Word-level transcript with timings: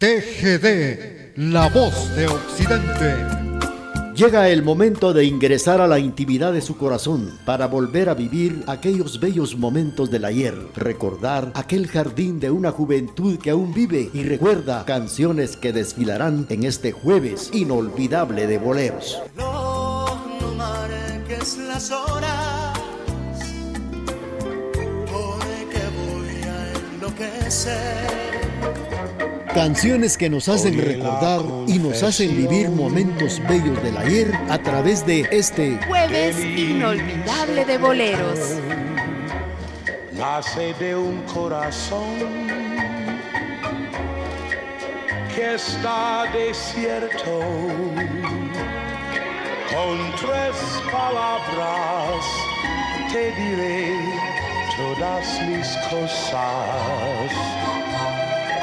TGD, 0.00 1.36
la 1.36 1.68
voz 1.68 2.16
de 2.16 2.26
Occidente. 2.26 3.16
Llega 4.14 4.48
el 4.48 4.62
momento 4.62 5.12
de 5.12 5.26
ingresar 5.26 5.82
a 5.82 5.86
la 5.86 5.98
intimidad 5.98 6.54
de 6.54 6.62
su 6.62 6.78
corazón 6.78 7.38
para 7.44 7.66
volver 7.66 8.08
a 8.08 8.14
vivir 8.14 8.64
aquellos 8.66 9.20
bellos 9.20 9.58
momentos 9.58 10.10
del 10.10 10.24
ayer, 10.24 10.56
recordar 10.74 11.52
aquel 11.54 11.86
jardín 11.86 12.40
de 12.40 12.50
una 12.50 12.70
juventud 12.70 13.38
que 13.38 13.50
aún 13.50 13.74
vive 13.74 14.08
y 14.14 14.22
recuerda 14.22 14.86
canciones 14.86 15.58
que 15.58 15.74
desfilarán 15.74 16.46
en 16.48 16.64
este 16.64 16.92
jueves 16.92 17.50
inolvidable 17.52 18.46
de 18.46 18.56
boleros. 18.56 19.20
No, 19.36 20.06
no 20.40 20.54
marques 20.54 21.58
las 21.58 21.90
horas, 21.90 22.78
porque 25.12 25.82
voy 25.94 26.42
a 26.48 26.94
enloquecer. 26.94 28.49
Canciones 29.54 30.16
que 30.16 30.30
nos 30.30 30.48
hacen 30.48 30.78
recordar 30.78 31.40
y 31.66 31.78
nos 31.78 32.02
hacen 32.02 32.36
vivir 32.36 32.68
momentos 32.70 33.40
bellos 33.48 33.82
del 33.82 33.96
ayer 33.96 34.32
a 34.48 34.58
través 34.58 35.04
de 35.04 35.26
este 35.32 35.78
Jueves 35.88 36.38
inolvidable 36.38 37.64
de 37.64 37.78
boleros. 37.78 38.38
nace 40.12 40.72
de 40.74 40.94
un 40.94 41.22
corazón 41.22 42.18
que 45.34 45.54
está 45.54 46.24
desierto. 46.32 47.40
Con 49.70 49.98
tres 50.16 50.56
palabras 50.92 52.24
te 53.12 53.32
diré 53.32 53.98
todas 54.76 55.26
mis 55.48 55.68
cosas, 55.88 57.30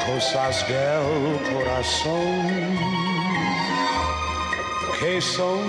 cosas 0.08 0.66
del 0.68 1.38
corazón 1.52 2.78
que 4.98 5.20
son 5.20 5.60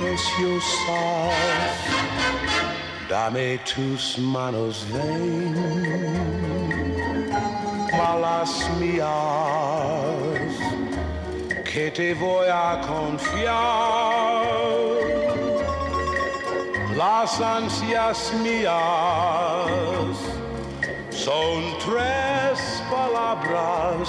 preciosas. 0.00 1.34
Dame 3.08 3.58
tus 3.58 4.18
manos, 4.18 4.86
ven, 4.92 5.54
malas 7.98 8.70
mías, 8.78 9.08
que 11.64 11.90
te 11.90 12.14
voy 12.14 12.46
a 12.48 12.80
confiar. 12.86 14.44
Las 16.96 17.40
ansias 17.40 18.32
mías 18.42 20.16
son 21.10 21.58
tres 21.84 22.39
palabras 22.90 24.08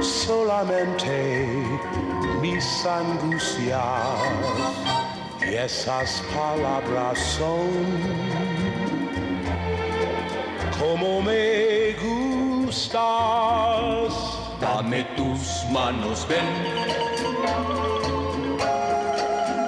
solamente 0.00 1.46
mis 2.40 2.86
angustias. 2.86 3.80
Y 5.40 5.54
esas 5.54 6.22
palabras 6.34 7.18
son 7.18 7.70
como 10.78 11.22
me 11.22 11.92
gustas. 12.64 13.00
Dame 14.60 15.04
tus 15.16 15.64
manos, 15.70 16.26
ven. 16.28 16.44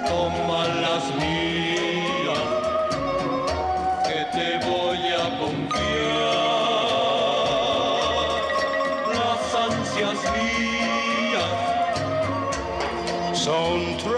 Toma 0.07 0.69
las 0.85 1.05
mías, 1.17 1.42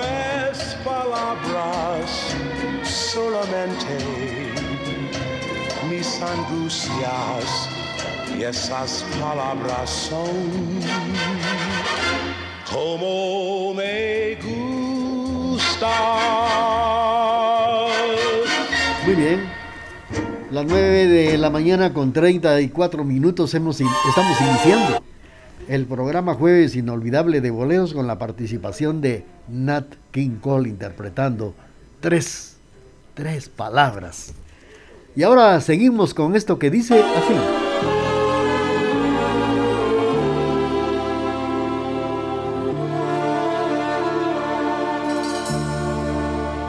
tres 0.05 0.77
palabras 0.85 2.35
solamente 2.83 3.99
mis 5.89 6.21
angustias. 6.21 7.69
Y 8.37 8.43
esas 8.43 9.05
palabras 9.21 9.89
son 9.91 10.81
como 12.73 13.75
me 13.75 14.37
gustas. 14.43 15.91
Muy 19.07 19.15
bien. 19.15 19.49
Las 20.51 20.65
9 20.67 21.07
de 21.07 21.39
la 21.39 21.51
mañana 21.51 21.93
con 21.93 22.13
34 22.13 23.05
minutos 23.05 23.55
hemos, 23.55 23.81
estamos 23.81 24.41
iniciando 24.41 25.03
el 25.69 25.87
programa 25.87 26.35
Jueves 26.35 26.77
Inolvidable 26.77 27.41
de 27.41 27.51
Boleros 27.51 27.95
con 27.95 28.07
la 28.07 28.19
participación 28.19 29.01
de 29.01 29.25
Nat 29.49 29.87
King 30.11 30.39
Cole 30.41 30.69
interpretando 30.69 31.55
tres, 32.01 32.57
tres 33.15 33.49
palabras. 33.49 34.33
Y 35.17 35.23
ahora 35.23 35.61
seguimos 35.61 36.13
con 36.13 36.35
esto 36.37 36.59
que 36.59 36.71
dice 36.71 37.03
así. 37.03 37.35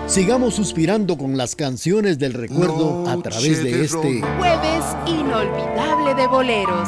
Sigamos 0.07 0.53
suspirando 0.53 1.17
con 1.17 1.35
las 1.35 1.57
canciones 1.57 2.19
del 2.19 2.33
recuerdo 2.33 3.09
a 3.09 3.21
través 3.21 3.61
de 3.61 3.83
este 3.83 4.21
Jueves 4.21 4.85
inolvidable 5.07 6.15
de 6.15 6.27
boleros. 6.27 6.87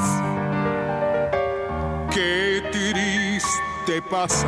Pasas, 4.02 4.48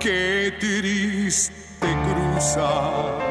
qué 0.00 0.52
triste 0.60 1.88
cruzas. 2.04 3.26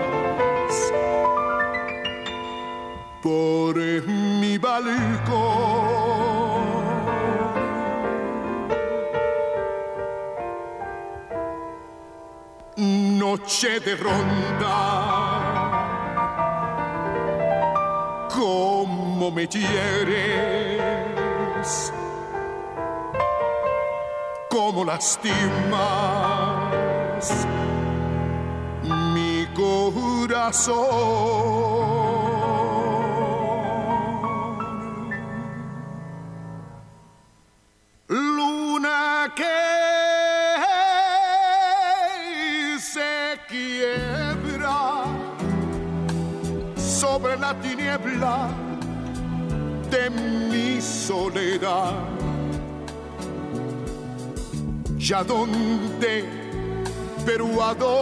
Por 3.22 3.76
mi 3.78 4.58
balcón. 4.60 5.76
Noche 12.78 13.80
de 13.80 13.96
ronda. 13.96 14.76
Cómo 18.30 19.32
me 19.32 19.48
hieres, 21.66 21.94
cómo 24.50 24.84
lastimas 24.86 25.36
mi 29.14 29.46
corazón. 29.54 30.76
Luna 38.08 39.34
que 39.36 39.44
se 42.80 43.40
quiebra 43.48 45.06
sobre 46.78 47.38
la 47.38 47.54
tiniebla 47.60 48.65
de 49.90 50.10
mi 50.10 50.82
soledad. 50.82 51.94
¿Ya 54.98 55.24
dónde, 55.24 56.26
pero 57.26 57.64
a 57.64 57.74
dónde 57.76 57.96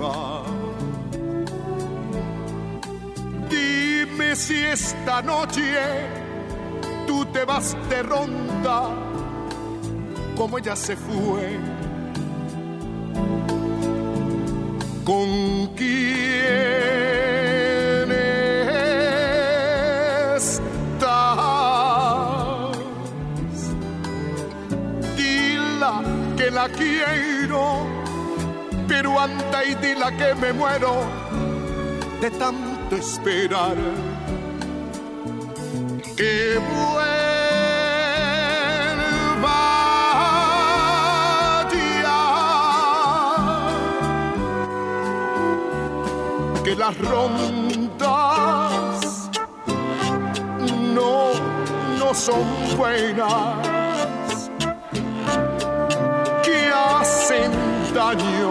va? 0.00 0.44
Dime 3.48 4.36
si 4.36 4.56
esta 4.56 5.20
noche 5.22 5.78
tú 7.06 7.24
te 7.26 7.44
vas 7.44 7.76
de 7.88 8.02
ronda 8.02 8.88
como 10.36 10.58
ella 10.58 10.74
se 10.74 10.96
fue. 10.96 11.58
¿Con 15.04 15.74
quién 15.76 16.79
quiero, 26.80 27.86
pero 28.88 29.20
anda 29.20 29.64
y 29.64 29.74
dila 29.74 30.10
que 30.16 30.34
me 30.34 30.52
muero 30.52 30.92
de 32.20 32.30
tanto 32.30 32.96
esperar. 32.96 33.76
Que 36.16 36.58
vuelva 36.70 37.00
ya 42.02 42.22
que 46.64 46.76
las 46.76 46.96
rondas 46.98 47.70
no 50.90 52.14
son 52.14 52.46
buenas, 52.76 53.69
hacen 58.00 58.18
daño, 58.18 58.50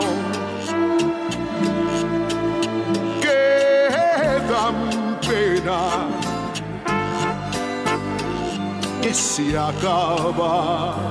que 3.22 4.42
dan 4.50 5.20
pena, 5.22 5.82
que 9.02 9.14
se 9.14 9.58
acaba. 9.58 11.09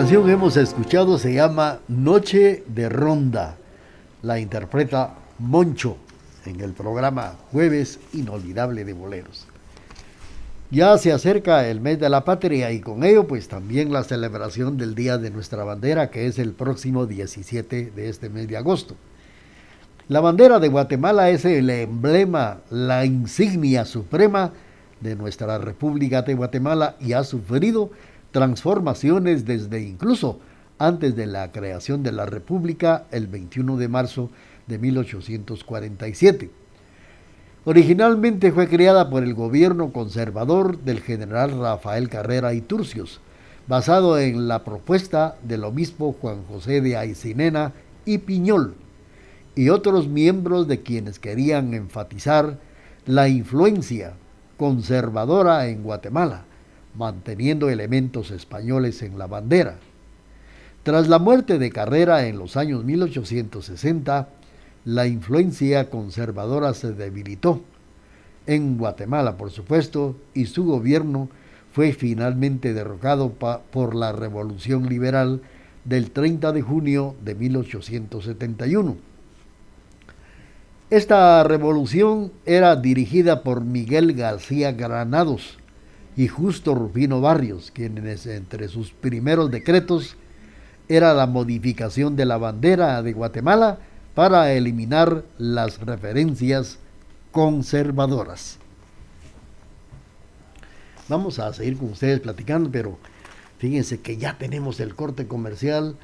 Canción 0.00 0.24
que 0.24 0.32
hemos 0.32 0.56
escuchado 0.56 1.18
se 1.18 1.34
llama 1.34 1.80
Noche 1.86 2.64
de 2.68 2.88
Ronda. 2.88 3.58
La 4.22 4.40
interpreta 4.40 5.12
Moncho 5.38 5.98
en 6.46 6.58
el 6.60 6.72
programa 6.72 7.34
Jueves 7.52 7.98
Inolvidable 8.14 8.86
de 8.86 8.94
Boleros. 8.94 9.46
Ya 10.70 10.96
se 10.96 11.12
acerca 11.12 11.68
el 11.68 11.82
mes 11.82 12.00
de 12.00 12.08
la 12.08 12.24
patria 12.24 12.72
y 12.72 12.80
con 12.80 13.04
ello 13.04 13.26
pues 13.26 13.48
también 13.48 13.92
la 13.92 14.02
celebración 14.02 14.78
del 14.78 14.94
Día 14.94 15.18
de 15.18 15.30
nuestra 15.30 15.64
bandera 15.64 16.10
que 16.10 16.26
es 16.26 16.38
el 16.38 16.52
próximo 16.52 17.04
17 17.04 17.92
de 17.94 18.08
este 18.08 18.30
mes 18.30 18.48
de 18.48 18.56
agosto. 18.56 18.96
La 20.08 20.20
bandera 20.22 20.58
de 20.60 20.68
Guatemala 20.68 21.28
es 21.28 21.44
el 21.44 21.68
emblema, 21.68 22.60
la 22.70 23.04
insignia 23.04 23.84
suprema 23.84 24.50
de 25.02 25.14
nuestra 25.14 25.58
República 25.58 26.22
de 26.22 26.32
Guatemala 26.32 26.96
y 27.00 27.12
ha 27.12 27.22
sufrido 27.22 27.90
transformaciones 28.32 29.44
desde 29.44 29.82
incluso 29.82 30.38
antes 30.78 31.14
de 31.14 31.26
la 31.26 31.52
creación 31.52 32.02
de 32.02 32.12
la 32.12 32.26
República 32.26 33.04
el 33.10 33.26
21 33.26 33.76
de 33.76 33.88
marzo 33.88 34.30
de 34.66 34.78
1847. 34.78 36.50
Originalmente 37.64 38.52
fue 38.52 38.68
creada 38.68 39.10
por 39.10 39.22
el 39.22 39.34
gobierno 39.34 39.92
conservador 39.92 40.78
del 40.78 41.00
general 41.00 41.58
Rafael 41.58 42.08
Carrera 42.08 42.54
y 42.54 42.62
Turcios, 42.62 43.20
basado 43.66 44.18
en 44.18 44.48
la 44.48 44.64
propuesta 44.64 45.36
del 45.42 45.64
obispo 45.64 46.16
Juan 46.18 46.44
José 46.48 46.80
de 46.80 46.96
Aicinena 46.96 47.72
y 48.06 48.18
Piñol, 48.18 48.74
y 49.54 49.68
otros 49.68 50.08
miembros 50.08 50.66
de 50.68 50.80
quienes 50.80 51.18
querían 51.18 51.74
enfatizar 51.74 52.58
la 53.04 53.28
influencia 53.28 54.14
conservadora 54.56 55.66
en 55.66 55.82
Guatemala 55.82 56.44
manteniendo 56.94 57.68
elementos 57.68 58.30
españoles 58.30 59.02
en 59.02 59.18
la 59.18 59.26
bandera. 59.26 59.78
Tras 60.82 61.08
la 61.08 61.18
muerte 61.18 61.58
de 61.58 61.70
Carrera 61.70 62.26
en 62.26 62.38
los 62.38 62.56
años 62.56 62.84
1860, 62.84 64.28
la 64.84 65.06
influencia 65.06 65.90
conservadora 65.90 66.72
se 66.74 66.92
debilitó. 66.92 67.62
En 68.46 68.78
Guatemala, 68.78 69.36
por 69.36 69.50
supuesto, 69.50 70.16
y 70.32 70.46
su 70.46 70.64
gobierno 70.64 71.28
fue 71.72 71.92
finalmente 71.92 72.72
derrocado 72.72 73.30
por 73.30 73.94
la 73.94 74.12
Revolución 74.12 74.88
Liberal 74.88 75.42
del 75.84 76.10
30 76.10 76.52
de 76.52 76.62
junio 76.62 77.14
de 77.22 77.34
1871. 77.34 78.96
Esta 80.90 81.44
revolución 81.44 82.32
era 82.46 82.74
dirigida 82.74 83.44
por 83.44 83.60
Miguel 83.60 84.12
García 84.14 84.72
Granados, 84.72 85.59
y 86.16 86.28
Justo 86.28 86.74
Rufino 86.74 87.20
Barrios, 87.20 87.70
quienes 87.70 88.26
entre 88.26 88.68
sus 88.68 88.92
primeros 88.92 89.50
decretos 89.50 90.16
era 90.88 91.14
la 91.14 91.26
modificación 91.26 92.16
de 92.16 92.24
la 92.24 92.36
bandera 92.36 93.02
de 93.02 93.12
Guatemala 93.12 93.78
para 94.14 94.52
eliminar 94.52 95.24
las 95.38 95.80
referencias 95.80 96.78
conservadoras. 97.30 98.58
Vamos 101.08 101.38
a 101.38 101.52
seguir 101.52 101.78
con 101.78 101.90
ustedes 101.90 102.20
platicando, 102.20 102.70
pero 102.70 102.98
fíjense 103.58 104.00
que 104.00 104.16
ya 104.16 104.36
tenemos 104.36 104.80
el 104.80 104.94
corte 104.94 105.26
comercial 105.26 105.96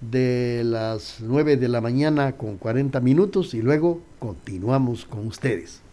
de 0.00 0.62
las 0.64 1.18
9 1.20 1.56
de 1.56 1.68
la 1.68 1.80
mañana 1.80 2.32
con 2.32 2.56
40 2.56 3.00
minutos 3.00 3.54
y 3.54 3.62
luego 3.62 4.02
continuamos 4.18 5.04
con 5.04 5.26
ustedes. 5.26 5.83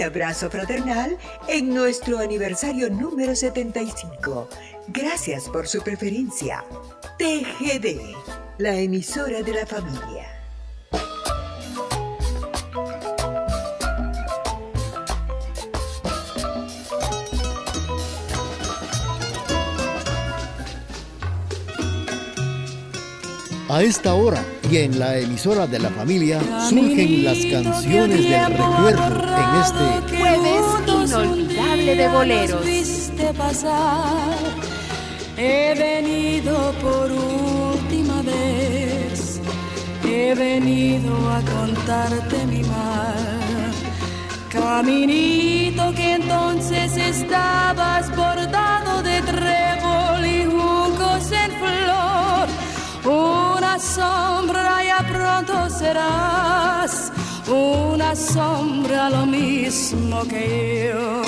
Un 0.00 0.06
abrazo 0.06 0.48
fraternal 0.48 1.18
en 1.46 1.74
nuestro 1.74 2.20
aniversario 2.20 2.88
número 2.88 3.36
75. 3.36 4.48
Gracias 4.88 5.46
por 5.50 5.68
su 5.68 5.82
preferencia. 5.82 6.64
TGD, 7.18 8.16
la 8.56 8.78
emisora 8.78 9.42
de 9.42 9.52
la 9.52 9.66
familia. 9.66 10.26
A 23.68 23.82
esta 23.82 24.14
hora 24.14 24.42
y 24.70 24.76
en 24.76 24.98
la 24.98 25.18
emisora 25.18 25.66
de 25.66 25.80
la 25.80 25.90
familia 25.90 26.40
surgen 26.68 27.24
las 27.24 27.38
canciones 27.46 28.22
del 28.22 28.46
recuerdo 28.46 29.02
en 29.36 29.50
este 29.62 30.16
jueves 30.16 30.64
inolvidable 30.86 31.96
de 31.96 32.08
boleros. 32.08 32.66
He 35.36 35.74
venido 35.76 36.72
por 36.82 37.10
última 37.10 38.22
vez, 38.22 39.40
he 40.04 40.34
venido 40.34 41.14
a 41.30 41.40
contarte 41.40 42.46
mi 42.46 42.62
mal. 42.62 43.40
Caminito 44.50 45.92
que 45.94 46.14
entonces 46.14 46.96
estabas 46.96 48.14
bordado 48.16 48.49
sombra 53.80 54.84
ya 54.84 54.98
pronto 55.08 55.70
serás, 55.70 57.10
una 57.48 58.14
sombra 58.14 59.08
lo 59.10 59.26
mismo 59.26 60.22
que 60.28 60.92
yo. 60.92 61.22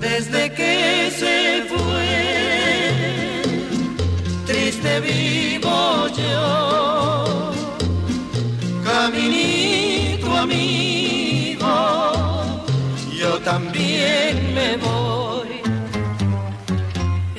Desde 0.00 0.52
que 0.52 1.10
se 1.18 1.64
fue, 1.70 3.42
triste 4.46 5.00
vivo 5.00 6.03
también 14.04 14.54
me 14.54 14.76
voy. 14.76 15.60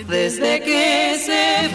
Desde 0.08 0.62
que 0.62 1.18
se 1.20 1.70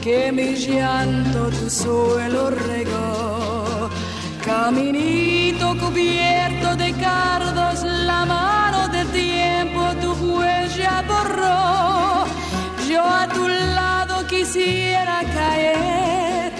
que 0.00 0.32
mi 0.32 0.54
llanto 0.54 1.50
tu 1.50 1.68
suelo 1.68 2.50
regó. 2.50 3.90
Caminito 4.44 5.76
cubierto 5.78 6.76
de 6.76 6.92
cardos, 6.94 7.82
la 7.82 8.24
mano 8.24 8.88
del 8.88 9.06
tiempo 9.08 9.80
tu 10.00 10.12
huella 10.12 11.02
borró. 11.06 12.24
Yo 12.88 13.02
a 13.04 13.28
tu 13.28 13.46
lado 13.48 14.26
quisiera 14.26 15.20
caer 15.34 16.52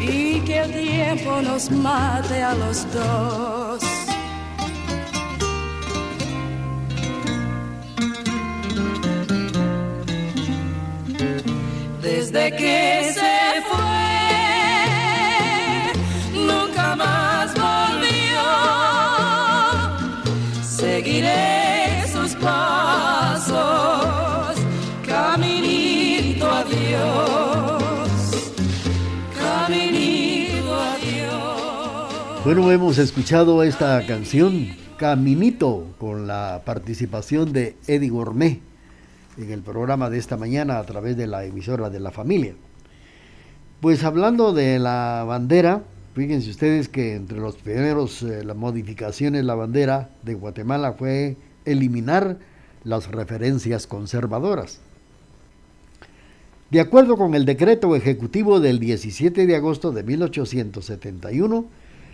y 0.00 0.40
que 0.40 0.60
el 0.60 0.72
tiempo 0.72 1.42
nos 1.42 1.70
mate 1.70 2.42
a 2.42 2.54
los 2.54 2.86
dos. 2.92 4.03
Desde 12.34 12.56
que 12.56 13.12
se 13.12 13.62
fue, 13.70 13.94
nunca 16.34 16.96
más 16.96 17.54
volvió. 17.54 18.42
Seguiré 20.62 22.02
sus 22.12 22.34
pasos, 22.34 23.54
caminito 25.06 26.50
a 26.50 26.64
Dios, 26.64 28.52
caminito 29.38 30.74
a 30.74 30.96
Dios. 30.96 32.44
Bueno, 32.44 32.72
hemos 32.72 32.98
escuchado 32.98 33.62
esta 33.62 34.04
canción, 34.06 34.82
Caminito, 34.96 35.86
con 35.98 36.26
la 36.26 36.62
participación 36.64 37.52
de 37.52 37.76
Eddie 37.86 38.10
Gourmet 38.10 38.73
en 39.38 39.50
el 39.50 39.62
programa 39.62 40.10
de 40.10 40.18
esta 40.18 40.36
mañana 40.36 40.78
a 40.78 40.84
través 40.84 41.16
de 41.16 41.26
la 41.26 41.44
emisora 41.44 41.90
de 41.90 42.00
la 42.00 42.10
familia. 42.10 42.54
Pues 43.80 44.04
hablando 44.04 44.52
de 44.52 44.78
la 44.78 45.24
bandera, 45.26 45.82
fíjense 46.14 46.50
ustedes 46.50 46.88
que 46.88 47.16
entre 47.16 47.38
los 47.38 47.56
primeros 47.56 48.22
eh, 48.22 48.44
las 48.44 48.56
modificaciones 48.56 49.44
la 49.44 49.54
bandera 49.54 50.10
de 50.22 50.34
Guatemala 50.34 50.92
fue 50.92 51.36
eliminar 51.64 52.38
las 52.84 53.10
referencias 53.10 53.86
conservadoras. 53.86 54.80
De 56.70 56.80
acuerdo 56.80 57.16
con 57.16 57.34
el 57.34 57.44
decreto 57.44 57.94
ejecutivo 57.94 58.58
del 58.58 58.78
17 58.78 59.46
de 59.46 59.56
agosto 59.56 59.92
de 59.92 60.02
1871, 60.02 61.66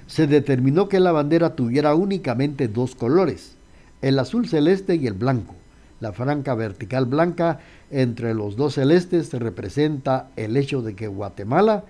se 0.06 0.26
determinó 0.26 0.88
que 0.88 1.00
la 1.00 1.12
bandera 1.12 1.54
tuviera 1.54 1.94
únicamente 1.94 2.66
dos 2.66 2.94
colores, 2.94 3.56
el 4.02 4.18
azul 4.18 4.48
celeste 4.48 4.96
y 4.96 5.06
el 5.06 5.14
blanco. 5.14 5.54
La 6.00 6.12
franca 6.12 6.54
vertical 6.54 7.04
blanca 7.04 7.61
entre 7.90 8.33
los 8.35 8.57
dos 8.57 8.75
celestes 8.75 9.33
representa 9.35 10.30
el 10.37 10.57
hecho 10.57 10.80
de 10.80 10.95
que 10.95 11.07
Guatemala 11.07 11.85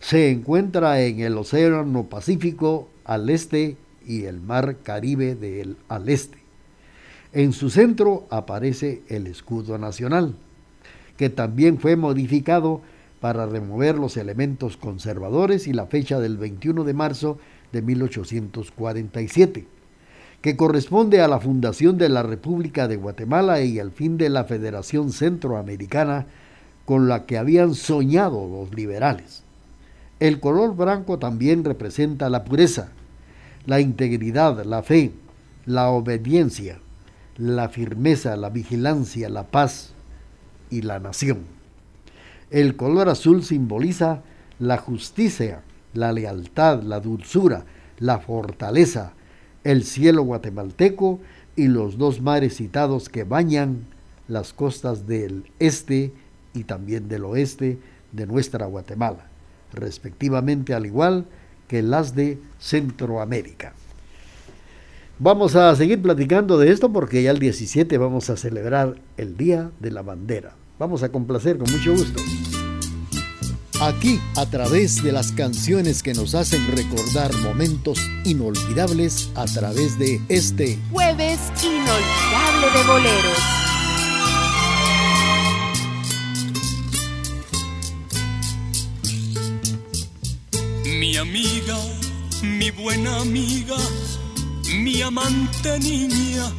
se 0.00 0.30
encuentra 0.30 1.02
en 1.02 1.20
el 1.20 1.36
Océano 1.36 2.04
Pacífico 2.04 2.88
al 3.04 3.28
este 3.28 3.76
y 4.06 4.24
el 4.24 4.40
Mar 4.40 4.78
Caribe 4.82 5.34
del, 5.34 5.76
al 5.88 6.08
este. 6.08 6.38
En 7.34 7.52
su 7.52 7.68
centro 7.68 8.26
aparece 8.30 9.02
el 9.08 9.26
escudo 9.26 9.76
nacional, 9.76 10.34
que 11.18 11.28
también 11.28 11.78
fue 11.78 11.96
modificado 11.96 12.80
para 13.20 13.44
remover 13.44 13.96
los 13.96 14.16
elementos 14.16 14.78
conservadores 14.78 15.66
y 15.68 15.74
la 15.74 15.86
fecha 15.86 16.18
del 16.18 16.38
21 16.38 16.84
de 16.84 16.94
marzo 16.94 17.38
de 17.72 17.82
1847 17.82 19.79
que 20.40 20.56
corresponde 20.56 21.20
a 21.20 21.28
la 21.28 21.38
fundación 21.38 21.98
de 21.98 22.08
la 22.08 22.22
República 22.22 22.88
de 22.88 22.96
Guatemala 22.96 23.60
y 23.60 23.78
al 23.78 23.90
fin 23.90 24.16
de 24.16 24.30
la 24.30 24.44
Federación 24.44 25.12
Centroamericana 25.12 26.26
con 26.86 27.08
la 27.08 27.26
que 27.26 27.36
habían 27.36 27.74
soñado 27.74 28.48
los 28.48 28.74
liberales. 28.74 29.42
El 30.18 30.40
color 30.40 30.74
blanco 30.76 31.18
también 31.18 31.64
representa 31.64 32.30
la 32.30 32.44
pureza, 32.44 32.88
la 33.66 33.80
integridad, 33.80 34.64
la 34.64 34.82
fe, 34.82 35.12
la 35.66 35.90
obediencia, 35.90 36.78
la 37.36 37.68
firmeza, 37.68 38.36
la 38.36 38.50
vigilancia, 38.50 39.28
la 39.28 39.44
paz 39.44 39.92
y 40.70 40.82
la 40.82 40.98
nación. 40.98 41.44
El 42.50 42.76
color 42.76 43.08
azul 43.08 43.44
simboliza 43.44 44.22
la 44.58 44.78
justicia, 44.78 45.62
la 45.94 46.12
lealtad, 46.12 46.82
la 46.82 47.00
dulzura, 47.00 47.64
la 47.98 48.18
fortaleza, 48.18 49.12
el 49.64 49.84
cielo 49.84 50.22
guatemalteco 50.22 51.20
y 51.56 51.68
los 51.68 51.98
dos 51.98 52.20
mares 52.20 52.56
citados 52.56 53.08
que 53.08 53.24
bañan 53.24 53.84
las 54.28 54.52
costas 54.52 55.06
del 55.06 55.44
este 55.58 56.12
y 56.54 56.64
también 56.64 57.08
del 57.08 57.24
oeste 57.24 57.78
de 58.12 58.26
nuestra 58.26 58.66
Guatemala, 58.66 59.26
respectivamente 59.72 60.74
al 60.74 60.86
igual 60.86 61.26
que 61.68 61.82
las 61.82 62.14
de 62.14 62.38
Centroamérica. 62.58 63.74
Vamos 65.18 65.54
a 65.54 65.74
seguir 65.76 66.00
platicando 66.00 66.58
de 66.58 66.70
esto 66.70 66.92
porque 66.92 67.22
ya 67.22 67.30
el 67.30 67.38
17 67.38 67.98
vamos 67.98 68.30
a 68.30 68.36
celebrar 68.36 68.96
el 69.18 69.36
Día 69.36 69.70
de 69.78 69.90
la 69.90 70.02
Bandera. 70.02 70.54
Vamos 70.78 71.02
a 71.02 71.10
complacer 71.10 71.58
con 71.58 71.70
mucho 71.70 71.92
gusto. 71.92 72.22
Aquí, 73.80 74.20
a 74.36 74.44
través 74.44 75.02
de 75.02 75.10
las 75.10 75.32
canciones 75.32 76.02
que 76.02 76.12
nos 76.12 76.34
hacen 76.34 76.70
recordar 76.76 77.34
momentos 77.38 77.98
inolvidables 78.26 79.30
a 79.34 79.46
través 79.46 79.98
de 79.98 80.20
este 80.28 80.78
Jueves 80.90 81.40
inolvidable 81.62 82.66
de 82.76 82.84
boleros. 82.86 83.38
Mi 90.84 91.16
amiga, 91.16 91.78
mi 92.42 92.70
buena 92.70 93.16
amiga, 93.16 93.78
mi 94.74 95.00
amante 95.00 95.78
niña, 95.78 96.52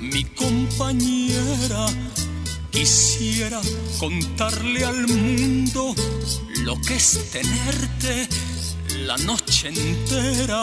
mi 0.00 0.24
compañera. 0.24 1.86
Quisiera 2.76 3.58
contarle 3.98 4.84
al 4.84 5.08
mundo 5.08 5.94
lo 6.62 6.78
que 6.82 6.96
es 6.96 7.18
tenerte 7.32 8.28
la 9.06 9.16
noche 9.16 9.68
entera 9.68 10.62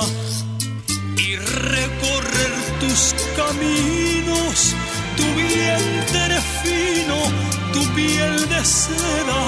y 1.18 1.36
recorrer 1.36 2.52
tus 2.80 3.16
caminos, 3.36 4.76
tu 5.18 5.24
vientre 5.34 6.40
fino, 6.62 7.18
tu 7.74 7.84
piel 7.96 8.48
de 8.48 8.64
seda 8.64 9.44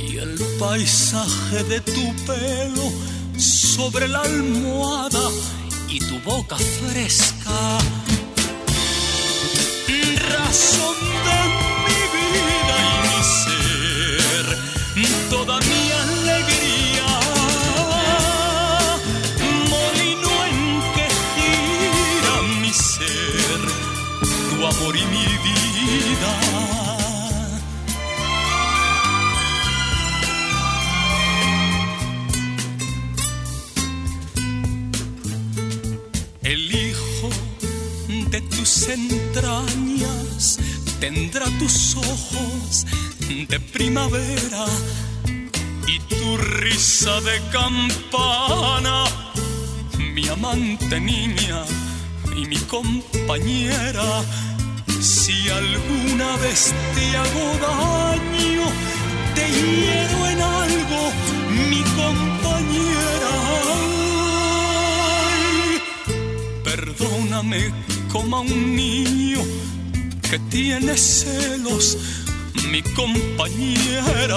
y 0.00 0.16
el 0.16 0.38
paisaje 0.60 1.64
de 1.64 1.80
tu 1.80 2.14
pelo 2.24 2.92
sobre 3.36 4.06
la 4.06 4.20
almohada 4.20 5.28
y 5.88 5.98
tu 5.98 6.20
boca 6.20 6.56
fresca. 6.56 7.80
Razón 10.30 10.96
de 11.24 11.49
entrañas 38.88 40.58
tendrá 41.00 41.46
tus 41.58 41.96
ojos 41.96 42.86
de 43.48 43.60
primavera 43.60 44.66
y 45.86 45.98
tu 46.00 46.36
risa 46.36 47.20
de 47.20 47.40
campana, 47.50 49.04
mi 50.14 50.28
amante 50.28 51.00
niña 51.00 51.64
y 52.36 52.46
mi 52.46 52.56
compañera. 52.74 54.22
Si 55.00 55.48
alguna 55.48 56.36
vez 56.36 56.72
te 56.94 57.16
hago 57.16 57.46
daño, 57.68 58.64
te 59.34 59.48
hiero 59.48 60.26
en 60.28 60.40
algo, 60.42 61.12
mi 61.68 61.82
compañera. 62.00 63.32
Perdóname 66.62 67.72
como 68.12 68.40
un 68.40 68.76
niño 68.76 69.40
que 70.28 70.38
tiene 70.50 70.96
celos, 70.96 71.96
mi 72.70 72.82
compañera. 72.82 74.36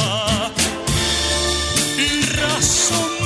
Razón 2.36 3.23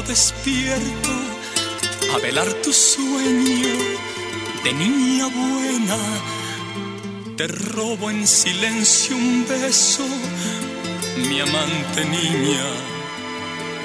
despierto 0.00 1.10
a 2.14 2.18
velar 2.18 2.50
tu 2.62 2.72
sueño 2.72 3.74
de 4.64 4.72
niña 4.72 5.26
buena, 5.26 5.98
te 7.36 7.46
robo 7.48 8.10
en 8.10 8.26
silencio 8.26 9.14
un 9.14 9.44
beso 9.46 10.06
mi 11.16 11.40
amante 11.40 12.04
niña, 12.04 12.64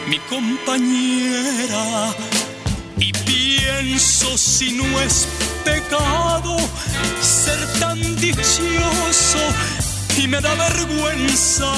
mi 0.07 0.17
compañera. 0.19 2.13
Y 2.99 3.11
pienso 3.11 4.37
si 4.37 4.71
no 4.71 4.99
es 5.01 5.27
pecado 5.63 6.57
ser 7.21 7.59
tan 7.79 7.99
dichoso 8.17 9.39
y 10.17 10.27
me 10.27 10.39
da 10.41 10.53
vergüenza. 10.55 11.71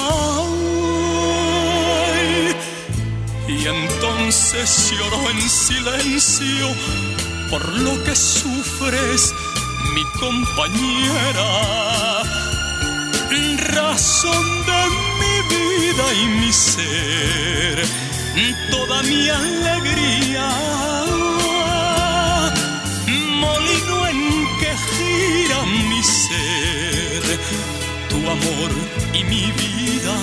Y 3.50 3.66
entonces 3.66 4.92
lloro 4.92 5.30
en 5.32 5.50
silencio 5.50 6.68
por 7.50 7.68
lo 7.80 8.04
que 8.04 8.16
sufres, 8.16 9.34
mi 9.96 10.04
compañera. 10.20 11.50
Razón 13.74 14.46
de 14.66 14.82
mi 15.20 15.36
vida 15.56 16.06
y 16.14 16.26
mi 16.40 16.54
ser, 16.54 17.86
toda 18.70 19.02
mi 19.04 19.30
alegría. 19.30 20.50
Molino 23.42 24.08
en 24.08 24.48
que 24.60 24.72
gira 24.90 25.64
mi 25.90 26.04
ser, 26.04 27.40
tu 28.10 28.18
amor 28.18 28.72
y 29.14 29.24
mi 29.24 29.52
vida, 29.52 30.16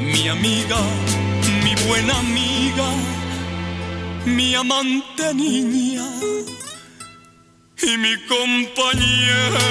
mi 0.00 0.28
amiga, 0.28 0.78
mi 0.78 1.25
buena 1.86 2.18
amiga 2.18 2.88
mi 4.26 4.54
amante 4.54 5.34
niña 5.34 6.04
y 7.80 7.98
mi 7.98 8.14
compañera. 8.26 9.66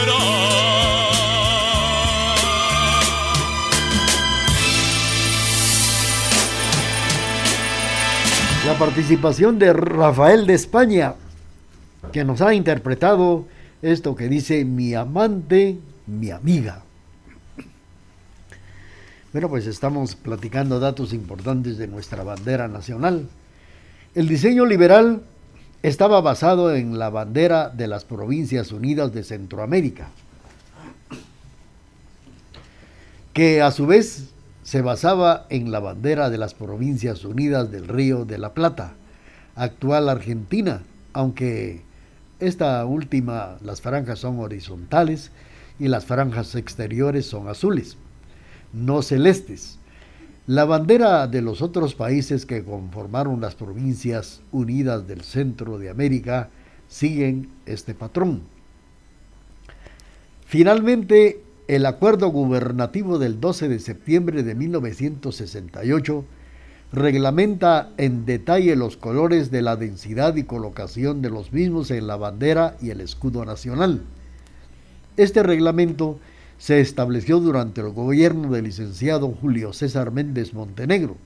La 8.65 8.77
participación 8.79 9.60
de 9.60 9.74
Rafael 9.74 10.48
de 10.48 10.53
España, 10.53 11.15
que 12.12 12.24
nos 12.24 12.41
ha 12.41 12.53
interpretado 12.53 13.45
esto 13.81 14.15
que 14.15 14.29
dice 14.29 14.63
mi 14.65 14.93
amante, 14.93 15.77
mi 16.07 16.31
amiga. 16.31 16.84
Bueno, 19.35 19.49
pues 19.49 19.67
estamos 19.67 20.15
platicando 20.15 20.79
datos 20.79 21.11
importantes 21.11 21.77
de 21.77 21.87
nuestra 21.87 22.23
bandera 22.23 22.69
nacional. 22.69 23.27
El 24.13 24.29
diseño 24.29 24.65
liberal 24.65 25.23
estaba 25.83 26.21
basado 26.21 26.73
en 26.73 26.97
la 26.97 27.09
bandera 27.09 27.67
de 27.67 27.87
las 27.87 28.05
Provincias 28.05 28.71
Unidas 28.71 29.13
de 29.13 29.25
Centroamérica, 29.25 30.07
que 33.33 33.61
a 33.61 33.71
su 33.71 33.85
vez 33.85 34.29
se 34.63 34.81
basaba 34.81 35.47
en 35.49 35.69
la 35.69 35.81
bandera 35.81 36.29
de 36.29 36.37
las 36.37 36.53
Provincias 36.53 37.25
Unidas 37.25 37.69
del 37.71 37.89
Río 37.89 38.23
de 38.23 38.37
la 38.37 38.53
Plata, 38.53 38.93
actual 39.57 40.07
Argentina, 40.07 40.83
aunque 41.11 41.81
esta 42.39 42.85
última, 42.85 43.57
las 43.61 43.81
franjas 43.81 44.19
son 44.19 44.39
horizontales 44.39 45.31
y 45.77 45.89
las 45.89 46.05
franjas 46.05 46.55
exteriores 46.55 47.25
son 47.25 47.49
azules, 47.49 47.97
no 48.75 49.01
celestes. 49.01 49.79
La 50.48 50.65
bandera 50.65 51.27
de 51.27 51.41
los 51.41 51.62
otros 51.63 51.96
países 51.96 52.46
que 52.46 52.63
conformaron 52.63 53.41
las 53.41 53.55
provincias 53.55 54.41
unidas 54.51 55.08
del 55.08 55.22
centro 55.22 55.79
de 55.79 55.89
América 55.89 56.50
siguen 56.88 57.50
este 57.65 57.96
patrón. 57.96 58.44
Finalmente, 60.46 61.41
el 61.67 61.88
acuerdo 61.88 62.27
gubernativo 62.27 63.17
del 63.17 63.39
12 63.39 63.70
de 63.70 63.79
septiembre 63.79 64.44
de 64.44 64.53
1968 64.53 66.25
reglamenta 66.92 67.90
en 67.98 68.25
detalle 68.25 68.75
los 68.75 68.98
colores 68.98 69.50
de 69.50 69.64
la 69.64 69.75
densidad 69.75 70.35
y 70.35 70.44
colocación 70.44 71.24
de 71.24 71.31
los 71.31 71.51
mismos 71.51 71.90
en 71.90 72.05
la 72.05 72.18
bandera 72.18 72.77
y 72.81 72.92
el 72.92 73.01
escudo 73.01 73.46
nacional. 73.46 74.03
Este 75.18 75.42
reglamento 75.42 76.20
se 76.57 76.79
estableció 76.79 77.39
durante 77.39 77.81
el 77.81 77.89
gobierno 77.89 78.51
del 78.51 78.65
licenciado 78.65 79.35
Julio 79.41 79.74
César 79.74 80.11
Méndez 80.11 80.53
Montenegro. 80.53 81.18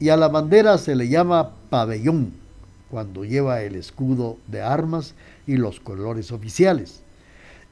Y 0.00 0.08
a 0.08 0.16
la 0.16 0.28
bandera 0.28 0.78
se 0.78 0.96
le 0.96 1.08
llama 1.08 1.52
pabellón 1.70 2.32
cuando 2.90 3.24
lleva 3.24 3.62
el 3.62 3.76
escudo 3.76 4.38
de 4.48 4.62
armas 4.62 5.14
y 5.46 5.56
los 5.56 5.80
colores 5.80 6.32
oficiales. 6.32 7.02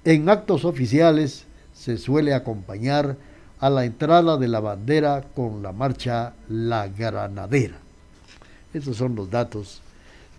En 0.05 0.29
actos 0.29 0.65
oficiales 0.65 1.45
se 1.75 1.99
suele 1.99 2.35
acompañar 2.35 3.17
a 3.61 3.71
la 3.71 3.85
entrada 3.85 4.37
de 4.37 4.49
la 4.49 4.61
bandera 4.61 5.25
con 5.35 5.63
la 5.63 5.73
marcha 5.73 6.35
La 6.49 6.89
Granadera. 6.89 7.77
Estos 8.75 8.97
son 8.97 9.15
los 9.15 9.31
datos 9.31 9.83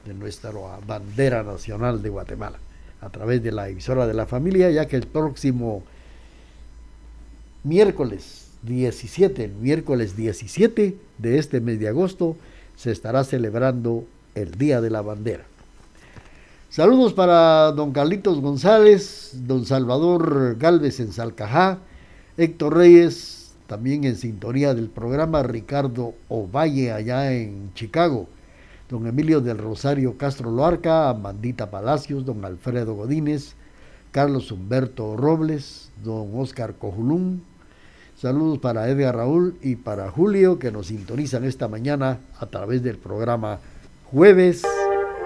de 0.06 0.14
nuestra 0.14 0.52
bandera 0.86 1.44
nacional 1.44 2.02
de 2.02 2.10
Guatemala 2.10 2.58
a 3.04 3.10
través 3.10 3.44
de 3.44 3.52
la 3.52 3.68
emisora 3.70 4.08
de 4.08 4.14
la 4.14 4.26
familia, 4.26 4.72
ya 4.72 4.88
que 4.88 4.96
el 4.96 5.08
próximo 5.08 5.84
miércoles 7.64 8.48
17, 8.64 9.52
miércoles 9.60 10.16
17 10.16 10.96
de 11.18 11.38
este 11.38 11.60
mes 11.60 11.80
de 11.80 11.90
agosto, 11.90 12.38
se 12.76 12.92
estará 12.92 13.24
celebrando 13.24 14.06
el 14.36 14.52
Día 14.52 14.80
de 14.82 14.90
la 14.90 15.02
Bandera. 15.02 15.44
Saludos 16.70 17.14
para 17.14 17.72
don 17.74 17.92
Carlitos 17.92 18.40
González, 18.40 19.32
don 19.46 19.66
Salvador 19.66 20.58
Galvez 20.58 21.00
en 21.00 21.12
Salcajá, 21.12 21.80
Héctor 22.38 22.78
Reyes, 22.78 23.54
también 23.68 24.06
en 24.06 24.16
sintonía 24.16 24.74
del 24.74 24.90
programa, 24.90 25.44
Ricardo 25.44 26.16
Ovalle 26.30 26.92
allá 26.92 27.34
en 27.34 27.74
Chicago, 27.76 28.28
don 28.94 29.08
Emilio 29.08 29.42
del 29.42 29.58
Rosario 29.58 30.20
Castro 30.20 30.52
Loarca, 30.52 31.10
Amandita 31.10 31.72
Palacios, 31.72 32.26
don 32.26 32.46
Alfredo 32.46 32.94
Godínez, 32.94 33.56
Carlos 34.12 34.52
Humberto 34.52 35.18
Robles, 35.18 35.92
don 36.04 36.30
Oscar 36.36 36.76
Cojulún. 36.76 37.42
Saludos 38.16 38.60
para 38.60 38.88
Edgar 38.90 39.16
Raúl 39.16 39.58
y 39.64 39.78
para 39.78 40.12
Julio 40.12 40.60
que 40.60 40.72
nos 40.72 40.88
sintonizan 40.88 41.44
esta 41.44 41.68
mañana 41.68 42.20
a 42.40 42.46
través 42.46 42.84
del 42.84 42.98
programa 42.98 43.58
Jueves 44.12 44.62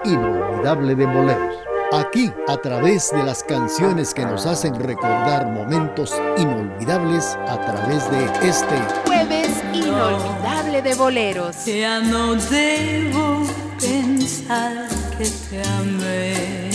Inolvidable 0.02 0.94
de 0.94 1.04
Boleros. 1.04 1.77
Aquí, 1.90 2.30
a 2.46 2.58
través 2.58 3.10
de 3.12 3.22
las 3.22 3.42
canciones 3.42 4.12
que 4.12 4.22
nos 4.26 4.44
hacen 4.44 4.74
recordar 4.78 5.46
momentos 5.46 6.12
inolvidables 6.36 7.38
a 7.46 7.58
través 7.64 8.10
de 8.10 8.24
este 8.46 8.76
Jueves 9.06 9.48
Inolvidable 9.72 10.82
de 10.82 10.94
Boleros. 10.94 11.64
Ya 11.64 12.00
no 12.00 12.34
debo 12.34 13.42
pensar 13.80 14.86
que 15.16 15.30
te 15.48 15.62
amé. 15.62 16.68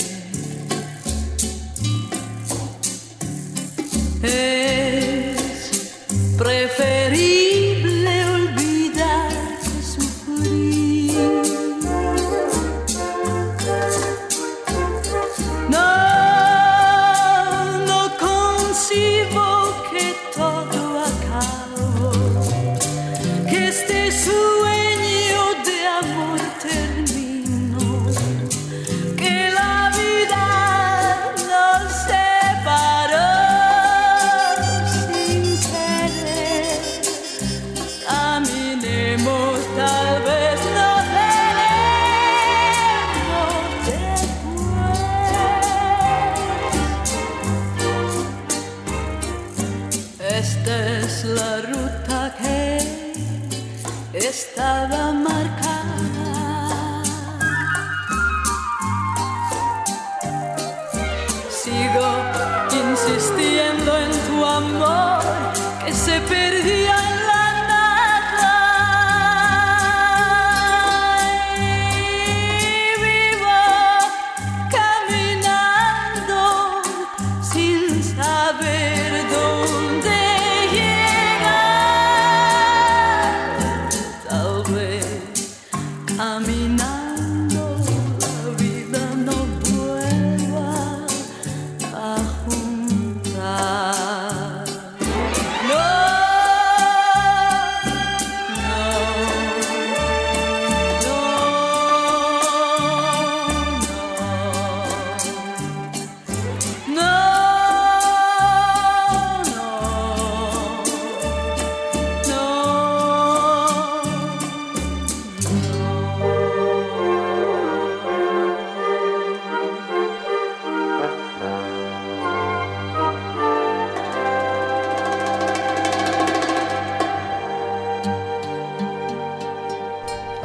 Es 4.24 4.73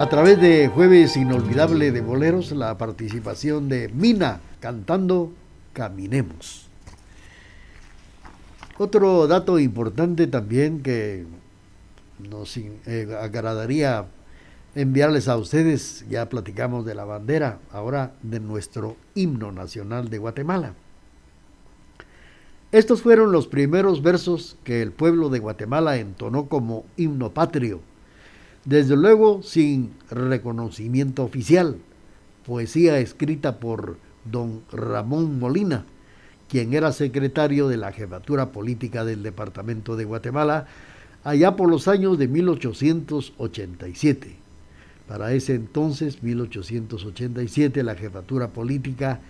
A 0.08 0.10
través 0.10 0.40
de 0.40 0.68
Jueves 0.68 1.18
Inolvidable 1.18 1.92
de 1.92 2.00
Boleros, 2.00 2.52
la 2.52 2.78
participación 2.78 3.68
de 3.68 3.90
Mina 3.90 4.40
cantando 4.58 5.34
Caminemos. 5.74 6.66
Otro 8.78 9.26
dato 9.26 9.58
importante 9.58 10.26
también 10.26 10.82
que 10.82 11.26
nos 12.18 12.56
eh, 12.56 13.18
agradaría 13.20 14.06
enviarles 14.74 15.28
a 15.28 15.36
ustedes, 15.36 16.06
ya 16.08 16.26
platicamos 16.30 16.86
de 16.86 16.94
la 16.94 17.04
bandera, 17.04 17.58
ahora 17.70 18.14
de 18.22 18.40
nuestro 18.40 18.96
himno 19.14 19.52
nacional 19.52 20.08
de 20.08 20.16
Guatemala. 20.16 20.72
Estos 22.72 23.02
fueron 23.02 23.30
los 23.30 23.46
primeros 23.46 24.02
versos 24.02 24.56
que 24.64 24.80
el 24.80 24.90
pueblo 24.90 25.28
de 25.28 25.40
Guatemala 25.40 25.98
entonó 25.98 26.48
como 26.48 26.86
himno 26.96 27.34
patrio 27.34 27.82
desde 28.64 28.96
luego 28.96 29.42
sin 29.42 29.90
reconocimiento 30.10 31.24
oficial, 31.24 31.76
poesía 32.46 32.98
escrita 32.98 33.58
por 33.58 33.96
don 34.24 34.62
Ramón 34.72 35.38
Molina, 35.38 35.84
quien 36.48 36.74
era 36.74 36.92
secretario 36.92 37.68
de 37.68 37.76
la 37.76 37.92
jefatura 37.92 38.52
política 38.52 39.04
del 39.04 39.22
departamento 39.22 39.96
de 39.96 40.04
Guatemala 40.04 40.66
allá 41.24 41.56
por 41.56 41.68
los 41.68 41.88
años 41.88 42.18
de 42.18 42.28
1887. 42.28 44.36
Para 45.06 45.32
ese 45.32 45.54
entonces, 45.54 46.22
1887, 46.22 47.82
la 47.82 47.94
jefatura 47.94 48.48
política 48.48 49.20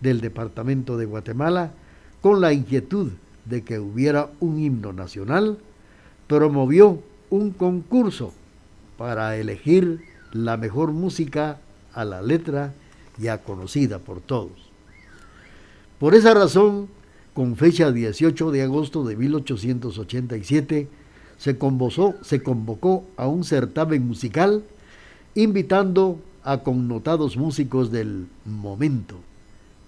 del 0.00 0.20
departamento 0.20 0.96
de 0.96 1.06
Guatemala, 1.06 1.72
con 2.20 2.40
la 2.40 2.52
inquietud 2.52 3.12
de 3.44 3.62
que 3.62 3.78
hubiera 3.78 4.30
un 4.40 4.58
himno 4.58 4.92
nacional, 4.92 5.58
promovió 6.26 7.00
un 7.30 7.50
concurso 7.50 8.32
para 8.96 9.36
elegir 9.36 10.04
la 10.32 10.56
mejor 10.56 10.92
música 10.92 11.58
a 11.92 12.04
la 12.04 12.22
letra 12.22 12.72
ya 13.18 13.38
conocida 13.38 13.98
por 13.98 14.20
todos. 14.20 14.52
Por 15.98 16.14
esa 16.14 16.34
razón, 16.34 16.88
con 17.32 17.56
fecha 17.56 17.90
18 17.92 18.50
de 18.50 18.62
agosto 18.62 19.04
de 19.04 19.16
1887, 19.16 20.88
se 21.38 21.58
convocó, 21.58 22.14
se 22.22 22.42
convocó 22.42 23.04
a 23.16 23.26
un 23.26 23.44
certamen 23.44 24.06
musical 24.06 24.64
invitando 25.34 26.18
a 26.42 26.58
connotados 26.58 27.36
músicos 27.36 27.90
del 27.90 28.26
momento, 28.44 29.16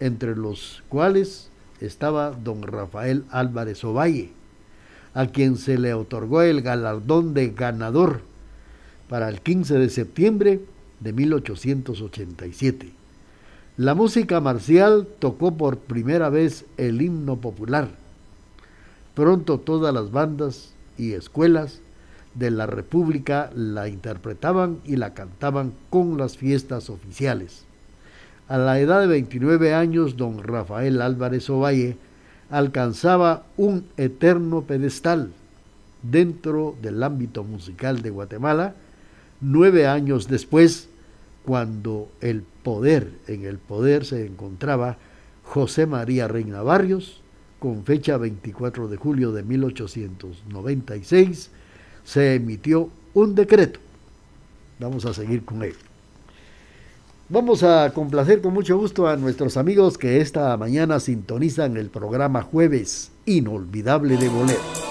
entre 0.00 0.36
los 0.36 0.82
cuales 0.88 1.50
estaba 1.80 2.30
don 2.30 2.62
Rafael 2.62 3.24
Álvarez 3.30 3.84
Ovalle, 3.84 4.30
a 5.14 5.26
quien 5.26 5.56
se 5.56 5.78
le 5.78 5.94
otorgó 5.94 6.42
el 6.42 6.62
galardón 6.62 7.34
de 7.34 7.50
ganador 7.50 8.22
para 9.08 9.28
el 9.28 9.40
15 9.40 9.78
de 9.78 9.88
septiembre 9.88 10.60
de 11.00 11.12
1887. 11.12 12.92
La 13.76 13.94
música 13.94 14.40
marcial 14.40 15.06
tocó 15.18 15.56
por 15.56 15.78
primera 15.78 16.30
vez 16.30 16.64
el 16.76 17.02
himno 17.02 17.36
popular. 17.36 17.90
Pronto 19.14 19.58
todas 19.60 19.92
las 19.92 20.10
bandas 20.10 20.72
y 20.96 21.12
escuelas 21.12 21.80
de 22.34 22.50
la 22.50 22.66
República 22.66 23.50
la 23.54 23.88
interpretaban 23.88 24.78
y 24.84 24.96
la 24.96 25.14
cantaban 25.14 25.72
con 25.90 26.18
las 26.18 26.36
fiestas 26.36 26.90
oficiales. 26.90 27.64
A 28.48 28.58
la 28.58 28.78
edad 28.78 29.00
de 29.00 29.08
29 29.08 29.74
años, 29.74 30.16
don 30.16 30.42
Rafael 30.42 31.02
Álvarez 31.02 31.50
Ovalle 31.50 31.96
alcanzaba 32.50 33.44
un 33.56 33.86
eterno 33.96 34.62
pedestal 34.62 35.32
dentro 36.02 36.76
del 36.80 37.02
ámbito 37.02 37.42
musical 37.42 38.02
de 38.02 38.10
Guatemala, 38.10 38.74
nueve 39.46 39.86
años 39.86 40.28
después, 40.28 40.88
cuando 41.44 42.08
el 42.20 42.42
poder, 42.62 43.12
en 43.28 43.44
el 43.44 43.58
poder 43.58 44.04
se 44.04 44.26
encontraba 44.26 44.98
José 45.44 45.86
María 45.86 46.26
Reina 46.26 46.62
Barrios, 46.62 47.22
con 47.60 47.84
fecha 47.84 48.16
24 48.16 48.88
de 48.88 48.96
julio 48.96 49.30
de 49.32 49.44
1896, 49.44 51.50
se 52.04 52.34
emitió 52.34 52.90
un 53.14 53.34
decreto. 53.34 53.80
Vamos 54.80 55.06
a 55.06 55.14
seguir 55.14 55.44
con 55.44 55.62
él. 55.62 55.74
Vamos 57.28 57.62
a 57.62 57.92
complacer 57.92 58.40
con 58.40 58.52
mucho 58.52 58.76
gusto 58.76 59.08
a 59.08 59.16
nuestros 59.16 59.56
amigos 59.56 59.98
que 59.98 60.20
esta 60.20 60.56
mañana 60.56 61.00
sintonizan 61.00 61.76
el 61.76 61.90
programa 61.90 62.42
Jueves 62.42 63.10
Inolvidable 63.24 64.16
de 64.16 64.28
Bolero. 64.28 64.85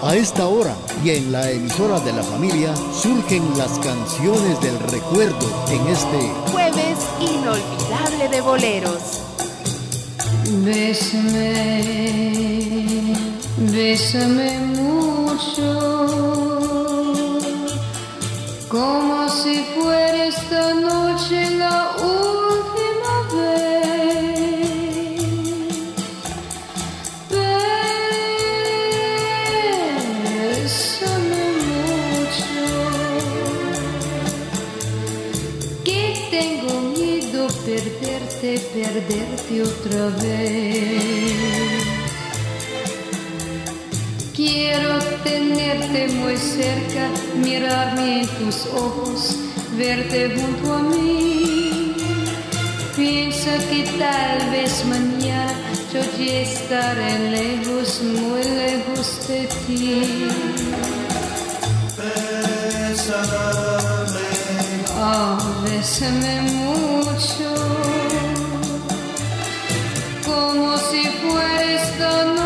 A 0.00 0.14
esta 0.14 0.46
hora 0.46 0.76
y 1.04 1.10
en 1.10 1.32
la 1.32 1.50
emisora 1.50 1.98
de 1.98 2.12
la 2.12 2.22
familia 2.22 2.72
surgen 3.02 3.42
las 3.58 3.80
canciones 3.80 4.60
del 4.60 4.78
recuerdo 4.78 5.66
en 5.68 5.88
este 5.88 6.32
Jueves 6.52 6.98
inolvidable 7.20 8.28
de 8.30 8.40
boleros. 8.40 9.22
Bésame, 10.64 11.82
bésame 13.58 14.60
mucho, 14.76 15.64
como 18.68 19.28
si 19.28 19.64
fuera 19.64 19.77
otra 39.60 40.08
vez. 40.22 41.32
Quiero 44.36 44.98
tenerte 45.24 46.08
muy 46.08 46.36
cerca, 46.36 47.08
mirarme 47.42 48.22
en 48.22 48.28
tus 48.38 48.66
ojos, 48.66 49.36
verte 49.76 50.34
junto 50.36 50.74
a 50.74 50.82
mí. 50.82 51.94
Piensa 52.94 53.58
que 53.70 53.84
tal 53.98 54.50
vez 54.50 54.84
mañana 54.84 55.54
yo 55.92 56.00
ya 56.18 56.40
estaré 56.40 57.30
lejos, 57.30 58.02
muy 58.02 58.42
lejos 58.42 59.28
de 59.28 59.48
ti. 59.66 60.28
Oh, 65.00 65.38
bésame 65.64 66.42
mucho, 66.42 67.54
como 70.28 70.76
si 70.76 71.02
fuera 71.22 71.74
esta 71.74 72.37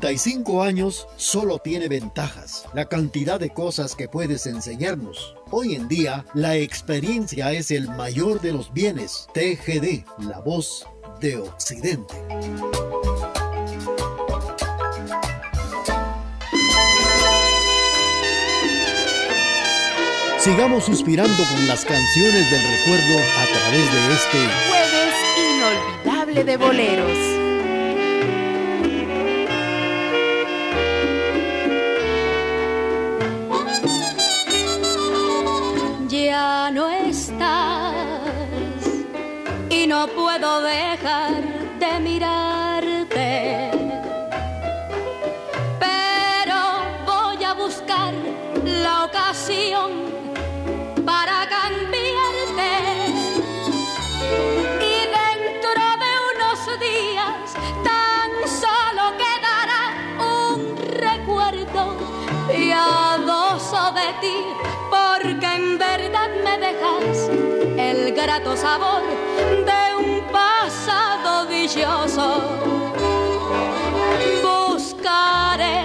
35 0.00 0.62
años 0.62 1.06
solo 1.16 1.58
tiene 1.58 1.88
ventajas, 1.88 2.64
la 2.74 2.86
cantidad 2.86 3.38
de 3.38 3.50
cosas 3.50 3.94
que 3.94 4.08
puedes 4.08 4.46
enseñarnos. 4.46 5.36
Hoy 5.52 5.76
en 5.76 5.86
día, 5.86 6.24
la 6.34 6.56
experiencia 6.56 7.52
es 7.52 7.70
el 7.70 7.88
mayor 7.90 8.40
de 8.40 8.52
los 8.52 8.72
bienes. 8.72 9.28
TGD, 9.34 10.04
la 10.26 10.40
voz 10.40 10.84
de 11.20 11.36
Occidente. 11.36 12.14
Sigamos 20.38 20.84
suspirando 20.84 21.44
con 21.44 21.68
las 21.68 21.84
canciones 21.84 22.50
del 22.50 22.62
recuerdo 22.62 23.18
a 23.18 23.46
través 23.46 23.92
de 23.92 24.14
este 24.14 24.38
jueves 24.68 26.04
inolvidable 26.04 26.44
de 26.44 26.56
boleros. 26.56 27.33
Para 51.04 51.46
cambiarte. 51.46 52.72
Y 54.80 54.96
dentro 55.20 55.82
de 56.02 56.12
unos 56.32 56.80
días 56.80 57.52
tan 57.84 58.30
solo 58.48 59.12
quedará 59.18 59.82
un 60.18 60.74
recuerdo 60.78 61.94
piadoso 62.48 63.92
de 63.92 64.08
ti, 64.22 64.36
porque 64.88 65.46
en 65.46 65.78
verdad 65.78 66.30
me 66.42 66.56
dejas 66.56 67.28
el 67.76 68.14
grato 68.14 68.56
sabor 68.56 69.02
de 69.42 69.94
un 69.98 70.22
pasado 70.32 71.44
dichoso. 71.44 72.40
Buscaré 74.42 75.84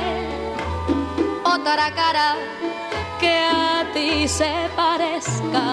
otra 1.44 1.94
cara 1.94 2.38
se 4.30 4.70
parezca. 4.76 5.66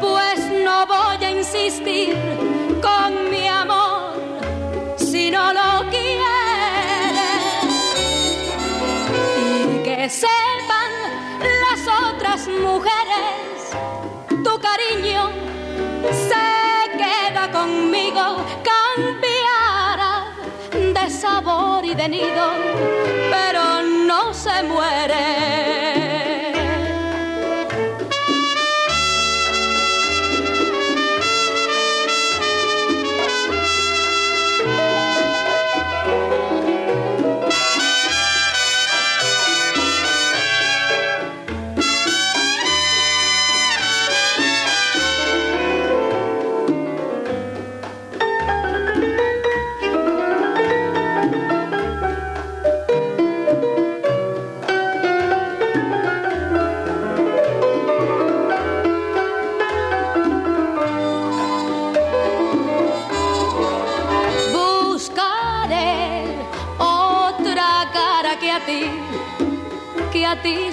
Pues 0.00 0.38
no 0.64 0.84
voy 0.86 1.24
a 1.24 1.30
insistir 1.30 2.16
con 2.82 3.30
mi 3.30 3.46
amor 3.46 4.14
si 4.96 5.30
no 5.30 5.52
lo 5.52 5.88
quieres. 5.90 7.44
Y 9.46 9.82
que 9.84 10.08
sepan 10.10 10.92
las 11.64 11.80
otras 12.08 12.48
mujeres, 12.48 13.56
tu 14.44 14.54
cariño 14.68 15.30
se 16.28 16.46
queda 17.02 17.50
conmigo, 17.52 18.24
cambiará 18.72 20.12
de 20.72 21.10
sabor 21.10 21.84
y 21.84 21.94
de 21.94 22.08
nido, 22.08 22.46
pero 23.30 23.82
no 24.08 24.34
se 24.34 24.62
muere. 24.64 24.99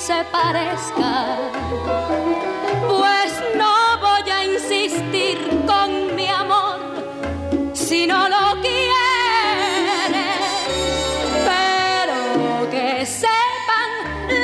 Se 0.08 0.24
parezca. 0.32 1.36
Pues 2.88 3.30
no 3.58 3.74
voy 4.00 4.30
a 4.32 4.46
insistir 4.46 5.38
con 5.67 6.15
mi 6.15 6.28
amor 6.30 6.80
si 7.74 8.08
no 8.08 8.30
lo 8.30 8.62
quieres. 8.62 8.93
Pero 11.52 12.70
que 12.72 13.06
sepan 13.06 13.89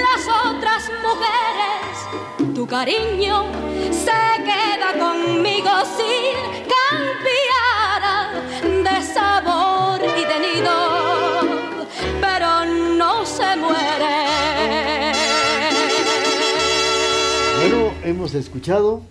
las 0.06 0.24
otras 0.48 0.84
mujeres, 1.06 2.54
tu 2.54 2.68
cariño 2.68 3.46
se 3.90 4.22
queda 4.50 4.90
conmigo 5.00 5.72
si 5.96 6.63
hemos 18.04 18.34
escuchado. 18.36 19.02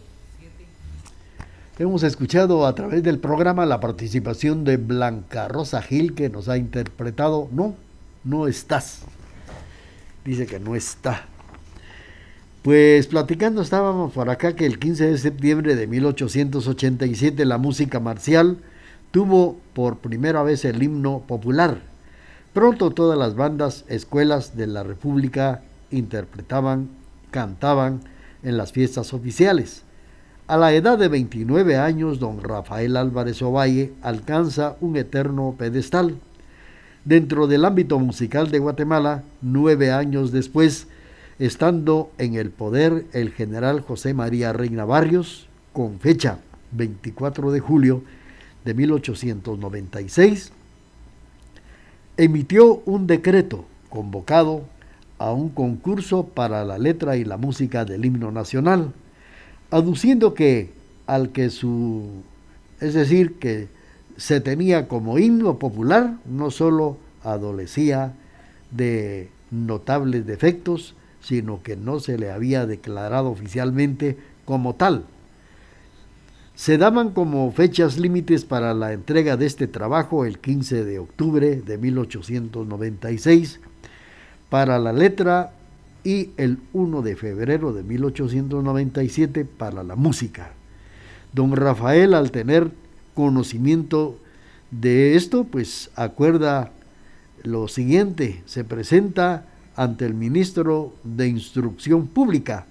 Hemos 1.79 2.03
escuchado 2.03 2.67
a 2.67 2.75
través 2.75 3.03
del 3.03 3.19
programa 3.19 3.65
la 3.65 3.81
participación 3.81 4.65
de 4.65 4.77
Blanca 4.77 5.49
Rosa 5.49 5.81
Gil 5.83 6.15
que 6.15 6.29
nos 6.29 6.49
ha 6.49 6.59
interpretado 6.59 7.49
No, 7.51 7.75
no 8.25 8.47
estás. 8.47 9.01
Dice 10.25 10.47
que 10.47 10.61
no 10.61 10.77
está. 10.77 11.25
Pues 12.63 13.07
platicando 13.09 13.63
estábamos 13.63 14.13
por 14.13 14.31
acá 14.31 14.55
que 14.55 14.67
el 14.67 14.79
15 14.79 15.11
de 15.11 15.19
septiembre 15.19 15.75
de 15.75 15.87
1887 15.87 17.45
la 17.45 17.59
música 17.59 17.99
marcial 17.99 18.59
tuvo 19.11 19.59
por 19.73 19.99
primera 19.99 20.43
vez 20.43 20.65
el 20.65 20.83
himno 20.83 21.21
popular. 21.27 21.81
Pronto 22.53 22.91
todas 22.91 23.19
las 23.19 23.35
bandas, 23.35 23.85
escuelas 23.89 24.57
de 24.57 24.67
la 24.67 24.83
República 24.83 25.63
interpretaban, 25.91 26.91
cantaban 27.31 28.12
en 28.43 28.57
las 28.57 28.73
fiestas 28.73 29.13
oficiales. 29.15 29.83
A 30.47 30.57
la 30.57 30.73
edad 30.73 30.99
de 30.99 31.09
29 31.09 31.77
años, 31.77 32.19
don 32.19 32.43
Rafael 32.43 32.97
Álvarez 32.97 33.41
Ovalle 33.43 33.93
alcanza 34.03 34.77
un 34.81 34.97
eterno 34.97 35.55
pedestal. 35.57 36.17
Dentro 37.05 37.47
del 37.47 37.65
ámbito 37.65 37.99
musical 37.99 38.51
de 38.51 38.59
Guatemala, 38.59 39.23
nueve 39.41 39.93
años 39.93 40.33
después, 40.33 40.89
estando 41.39 42.11
en 42.19 42.35
el 42.35 42.51
poder 42.51 43.07
el 43.13 43.31
general 43.31 43.81
José 43.81 44.15
María 44.15 44.53
Reina 44.53 44.85
Barrios, 44.85 45.49
con 45.73 46.01
fecha 46.01 46.39
24 46.73 47.51
de 47.51 47.61
julio 47.61 48.03
de 48.65 48.75
1896, 48.75 50.53
emitió 52.17 52.83
un 52.85 53.07
decreto 53.07 53.65
convocado 53.89 54.65
a 55.23 55.33
un 55.33 55.51
concurso 55.51 56.25
para 56.25 56.65
la 56.65 56.79
letra 56.79 57.17
y 57.17 57.25
la 57.25 57.37
música 57.37 57.85
del 57.85 58.05
himno 58.05 58.33
nacional, 58.33 58.93
aduciendo 59.71 60.35
que 60.35 60.71
al 61.07 61.31
que 61.31 61.49
su, 61.49 62.25
es 62.81 62.95
decir, 62.95 63.39
que 63.39 63.69
se 64.17 64.41
tenía 64.41 64.89
como 64.89 65.21
himno 65.21 65.61
popular, 65.61 66.17
no 66.27 66.51
solo 66.51 66.97
adolecía 67.23 68.15
de 68.73 69.31
notables 69.53 70.27
defectos, 70.27 70.97
sino 71.21 71.63
que 71.63 71.77
no 71.77 72.01
se 72.01 72.19
le 72.19 72.33
había 72.33 72.67
declarado 72.67 73.31
oficialmente 73.31 74.17
como 74.45 74.75
tal. 74.75 75.05
Se 76.57 76.79
daban 76.79 77.11
como 77.11 77.53
fechas 77.53 77.97
límites 77.97 78.45
para 78.45 78.75
la 78.75 78.93
entrega 78.93 79.37
de 79.37 79.47
este 79.47 79.69
trabajo 79.69 80.25
el 80.25 80.41
15 80.41 80.85
de 80.85 80.99
octubre 80.99 81.63
de 81.63 81.79
1896 81.79 83.61
para 84.53 84.79
la 84.79 84.93
letra 84.93 85.51
y 86.05 86.29
el 86.37 86.59
1 86.75 87.01
de 87.01 87.17
febrero 87.17 87.73
de 87.73 87.83
1897 87.83 89.47
para 89.47 89.83
la 89.83 89.97
música. 89.97 90.51
Don 91.33 91.57
Rafael, 91.57 92.13
al 92.13 92.31
tener 92.33 92.71
conocimiento 93.15 94.19
de 94.71 95.17
esto, 95.17 95.45
pues 95.45 95.91
acuerda 95.97 96.71
lo 97.43 97.67
siguiente, 97.67 98.43
se 98.45 98.63
presenta 98.63 99.47
ante 99.75 100.05
el 100.05 100.13
ministro 100.13 100.93
de 101.03 101.29
Instrucción 101.29 102.07
Pública, 102.07 102.67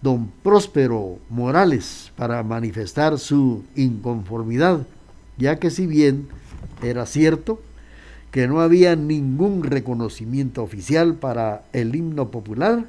don 0.00 0.30
Próspero 0.44 1.18
Morales, 1.28 2.12
para 2.14 2.44
manifestar 2.44 3.18
su 3.18 3.64
inconformidad, 3.74 4.86
ya 5.38 5.58
que 5.58 5.70
si 5.70 5.88
bien 5.88 6.28
Era 6.82 7.04
cierto 7.04 7.60
que 8.30 8.46
no 8.46 8.60
había 8.60 8.96
ningún 8.96 9.62
reconocimiento 9.64 10.62
oficial 10.62 11.14
para 11.14 11.64
el 11.72 11.94
himno 11.94 12.30
popular, 12.30 12.86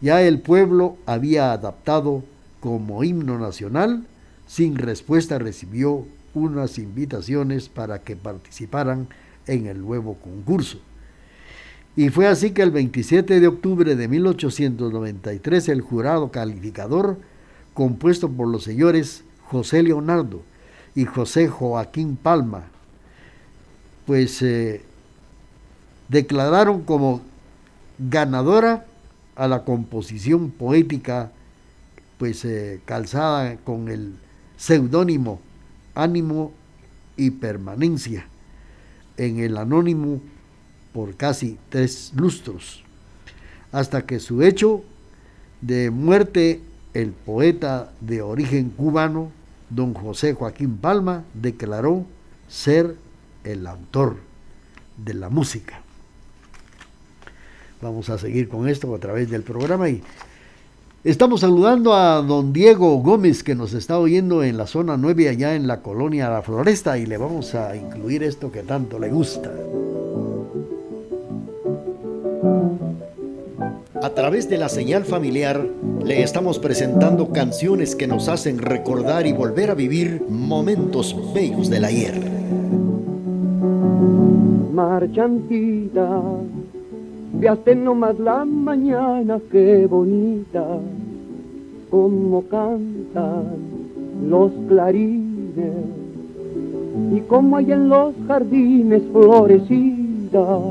ya 0.00 0.22
el 0.22 0.40
pueblo 0.40 0.96
había 1.06 1.52
adaptado 1.52 2.22
como 2.60 3.02
himno 3.02 3.38
nacional, 3.38 4.04
sin 4.46 4.76
respuesta 4.76 5.38
recibió 5.38 6.06
unas 6.34 6.78
invitaciones 6.78 7.68
para 7.68 8.00
que 8.00 8.16
participaran 8.16 9.08
en 9.46 9.66
el 9.66 9.80
nuevo 9.80 10.14
concurso. 10.14 10.78
Y 11.96 12.10
fue 12.10 12.28
así 12.28 12.52
que 12.52 12.62
el 12.62 12.70
27 12.70 13.40
de 13.40 13.46
octubre 13.48 13.96
de 13.96 14.06
1893 14.08 15.68
el 15.68 15.80
jurado 15.80 16.30
calificador, 16.30 17.18
compuesto 17.74 18.30
por 18.30 18.48
los 18.48 18.62
señores 18.64 19.24
José 19.46 19.82
Leonardo 19.82 20.42
y 20.94 21.06
José 21.06 21.48
Joaquín 21.48 22.16
Palma, 22.16 22.66
pues 24.08 24.40
eh, 24.40 24.80
declararon 26.08 26.80
como 26.80 27.20
ganadora 27.98 28.86
a 29.36 29.46
la 29.46 29.64
composición 29.64 30.50
poética 30.50 31.30
pues 32.16 32.42
eh, 32.46 32.80
calzada 32.86 33.58
con 33.58 33.90
el 33.90 34.14
seudónimo 34.56 35.40
ánimo 35.94 36.54
y 37.18 37.32
permanencia 37.32 38.26
en 39.18 39.40
el 39.40 39.58
anónimo 39.58 40.22
por 40.94 41.14
casi 41.14 41.58
tres 41.68 42.12
lustros, 42.16 42.82
hasta 43.72 44.06
que 44.06 44.20
su 44.20 44.40
hecho 44.40 44.84
de 45.60 45.90
muerte, 45.90 46.62
el 46.94 47.10
poeta 47.10 47.92
de 48.00 48.22
origen 48.22 48.70
cubano, 48.70 49.30
don 49.68 49.92
José 49.92 50.32
Joaquín 50.32 50.78
Palma, 50.78 51.24
declaró 51.34 52.06
ser 52.48 52.96
el 53.52 53.66
autor 53.66 54.16
de 54.96 55.14
la 55.14 55.28
música. 55.28 55.80
Vamos 57.80 58.10
a 58.10 58.18
seguir 58.18 58.48
con 58.48 58.68
esto 58.68 58.94
a 58.94 58.98
través 58.98 59.30
del 59.30 59.42
programa 59.42 59.88
y 59.88 60.02
Estamos 61.04 61.42
saludando 61.42 61.94
a 61.94 62.20
don 62.22 62.52
Diego 62.52 62.96
Gómez 62.98 63.44
que 63.44 63.54
nos 63.54 63.72
está 63.72 64.00
oyendo 64.00 64.42
en 64.42 64.56
la 64.56 64.66
zona 64.66 64.96
9 64.96 65.28
allá 65.28 65.54
en 65.54 65.68
la 65.68 65.80
colonia 65.80 66.28
La 66.28 66.42
Floresta 66.42 66.98
y 66.98 67.06
le 67.06 67.16
vamos 67.16 67.54
a 67.54 67.76
incluir 67.76 68.24
esto 68.24 68.50
que 68.50 68.64
tanto 68.64 68.98
le 68.98 69.08
gusta. 69.08 69.48
A 74.02 74.10
través 74.10 74.50
de 74.50 74.58
la 74.58 74.68
señal 74.68 75.04
familiar 75.04 75.64
le 76.04 76.22
estamos 76.24 76.58
presentando 76.58 77.32
canciones 77.32 77.94
que 77.94 78.08
nos 78.08 78.28
hacen 78.28 78.58
recordar 78.58 79.24
y 79.26 79.32
volver 79.32 79.70
a 79.70 79.74
vivir 79.74 80.24
momentos 80.28 81.16
bellos 81.32 81.70
del 81.70 81.84
ayer. 81.84 82.20
Marchantita. 84.78 86.08
Veaste 87.40 87.74
nomás 87.74 88.16
la 88.20 88.44
mañana, 88.44 89.40
qué 89.50 89.88
bonita, 89.88 90.64
como 91.90 92.42
cantan 92.42 93.58
los 94.30 94.52
clarines, 94.68 95.84
y 97.12 97.20
como 97.22 97.56
hay 97.56 97.72
en 97.72 97.88
los 97.88 98.14
jardines 98.28 99.02
florecidas, 99.10 100.62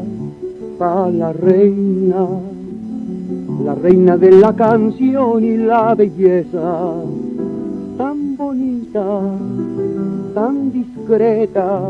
para 0.79 1.09
la 1.09 1.33
reina, 1.33 2.27
la 3.65 3.75
reina 3.75 4.15
de 4.15 4.31
la 4.31 4.53
canción 4.53 5.43
y 5.43 5.57
la 5.57 5.95
belleza, 5.95 6.93
tan 7.97 8.37
bonita, 8.37 9.05
tan 10.33 10.71
discreta, 10.71 11.81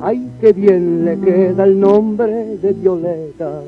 Ay, 0.00 0.30
qué 0.40 0.52
bien 0.52 1.04
le 1.04 1.18
queda 1.18 1.64
el 1.64 1.80
nombre 1.80 2.56
de 2.62 2.72
Violeta. 2.72 3.62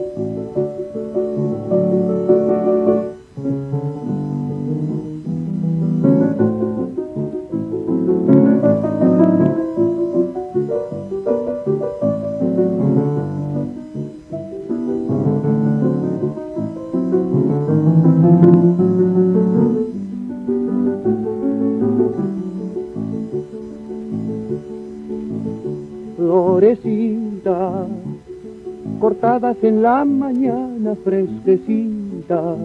En 29.63 29.83
la 29.83 30.05
mañana 30.05 30.95
fresquecitas, 31.05 32.57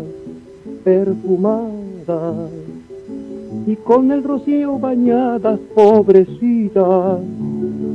perfumadas, 0.84 2.52
y 3.66 3.76
con 3.78 4.12
el 4.12 4.24
rocío 4.24 4.78
bañadas, 4.78 5.60
pobrecitas, 5.74 7.20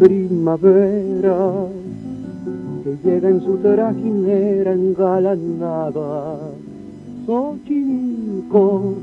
primavera, 0.00 1.66
que 2.82 2.96
llega 3.08 3.28
en 3.28 3.40
su 3.42 3.58
trajinera 3.58 4.72
engalanada, 4.72 6.38
Xochimilco, 7.26 8.94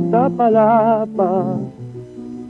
Iztapalapa, 0.00 1.58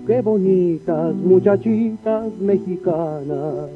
qué 0.07 0.21
bonitas 0.21 1.15
muchachitas 1.15 2.33
mexicanas. 2.41 3.71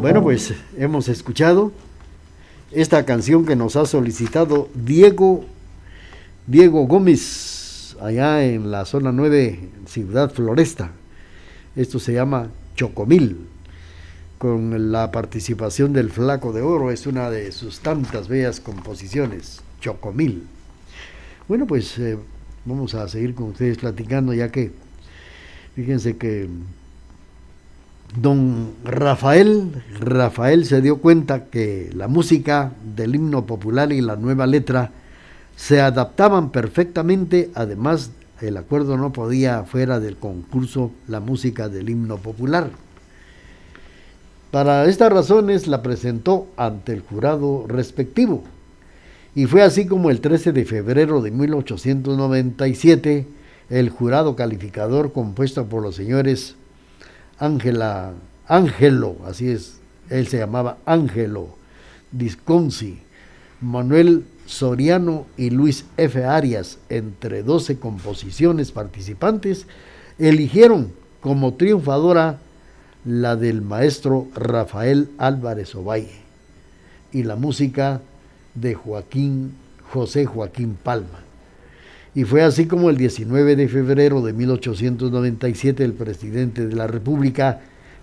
Bueno, 0.00 0.22
pues 0.22 0.54
hemos 0.78 1.10
escuchado 1.10 1.72
esta 2.70 3.04
canción 3.04 3.44
que 3.44 3.54
nos 3.54 3.76
ha 3.76 3.84
solicitado 3.84 4.70
Diego 4.74 5.44
Diego 6.46 6.86
Gómez 6.86 7.98
allá 8.00 8.42
en 8.42 8.70
la 8.70 8.86
zona 8.86 9.12
9 9.12 9.68
Ciudad 9.84 10.32
Floresta. 10.32 10.92
Esto 11.76 11.98
se 11.98 12.14
llama 12.14 12.48
Chocomil 12.76 13.52
con 14.42 14.90
la 14.90 15.12
participación 15.12 15.92
del 15.92 16.10
Flaco 16.10 16.52
de 16.52 16.62
Oro, 16.62 16.90
es 16.90 17.06
una 17.06 17.30
de 17.30 17.52
sus 17.52 17.78
tantas 17.78 18.26
bellas 18.26 18.58
composiciones, 18.58 19.60
Chocomil. 19.80 20.42
Bueno, 21.46 21.64
pues 21.64 21.96
eh, 22.00 22.18
vamos 22.64 22.96
a 22.96 23.06
seguir 23.06 23.36
con 23.36 23.50
ustedes 23.50 23.78
platicando, 23.78 24.34
ya 24.34 24.50
que 24.50 24.72
fíjense 25.76 26.16
que 26.16 26.48
don 28.20 28.72
Rafael, 28.82 29.80
Rafael 30.00 30.64
se 30.64 30.82
dio 30.82 30.96
cuenta 30.96 31.44
que 31.44 31.90
la 31.94 32.08
música 32.08 32.72
del 32.96 33.14
himno 33.14 33.46
popular 33.46 33.92
y 33.92 34.00
la 34.00 34.16
nueva 34.16 34.48
letra 34.48 34.90
se 35.54 35.80
adaptaban 35.80 36.50
perfectamente, 36.50 37.52
además 37.54 38.10
el 38.40 38.56
acuerdo 38.56 38.96
no 38.96 39.12
podía 39.12 39.62
fuera 39.62 40.00
del 40.00 40.16
concurso 40.16 40.90
la 41.06 41.20
música 41.20 41.68
del 41.68 41.90
himno 41.90 42.16
popular. 42.16 42.72
Para 44.52 44.84
estas 44.84 45.10
razones 45.10 45.66
la 45.66 45.82
presentó 45.82 46.46
ante 46.58 46.92
el 46.92 47.00
jurado 47.00 47.64
respectivo 47.66 48.44
Y 49.34 49.46
fue 49.46 49.62
así 49.62 49.86
como 49.86 50.10
el 50.10 50.20
13 50.20 50.52
de 50.52 50.66
febrero 50.66 51.22
de 51.22 51.30
1897, 51.30 53.26
el 53.70 53.88
jurado 53.88 54.36
calificador 54.36 55.14
compuesto 55.14 55.64
por 55.64 55.82
los 55.82 55.96
señores 55.96 56.54
Ángela, 57.38 58.12
Ángelo, 58.46 59.16
así 59.24 59.48
es, 59.48 59.80
él 60.10 60.26
se 60.26 60.36
llamaba 60.36 60.76
Ángelo 60.84 61.48
Disconzi, 62.10 62.98
Manuel 63.62 64.26
Soriano 64.44 65.24
y 65.38 65.48
Luis 65.48 65.86
F. 65.96 66.26
Arias, 66.26 66.76
entre 66.90 67.42
12 67.42 67.78
composiciones 67.78 68.70
participantes, 68.70 69.66
eligieron 70.18 70.92
como 71.22 71.54
triunfadora 71.54 72.38
la 73.04 73.36
del 73.36 73.62
maestro 73.62 74.28
Rafael 74.34 75.10
Álvarez 75.18 75.74
Ovalle 75.74 76.22
y 77.12 77.24
la 77.24 77.36
música 77.36 78.00
de 78.54 78.74
Joaquín 78.74 79.54
José 79.90 80.24
Joaquín 80.24 80.76
Palma. 80.82 81.20
Y 82.14 82.24
fue 82.24 82.42
así 82.42 82.66
como 82.66 82.90
el 82.90 82.96
19 82.96 83.56
de 83.56 83.68
febrero 83.68 84.22
de 84.22 84.32
1897 84.32 85.84
el 85.84 85.94
presidente 85.94 86.66
de 86.66 86.76
la 86.76 86.86
República 86.86 87.60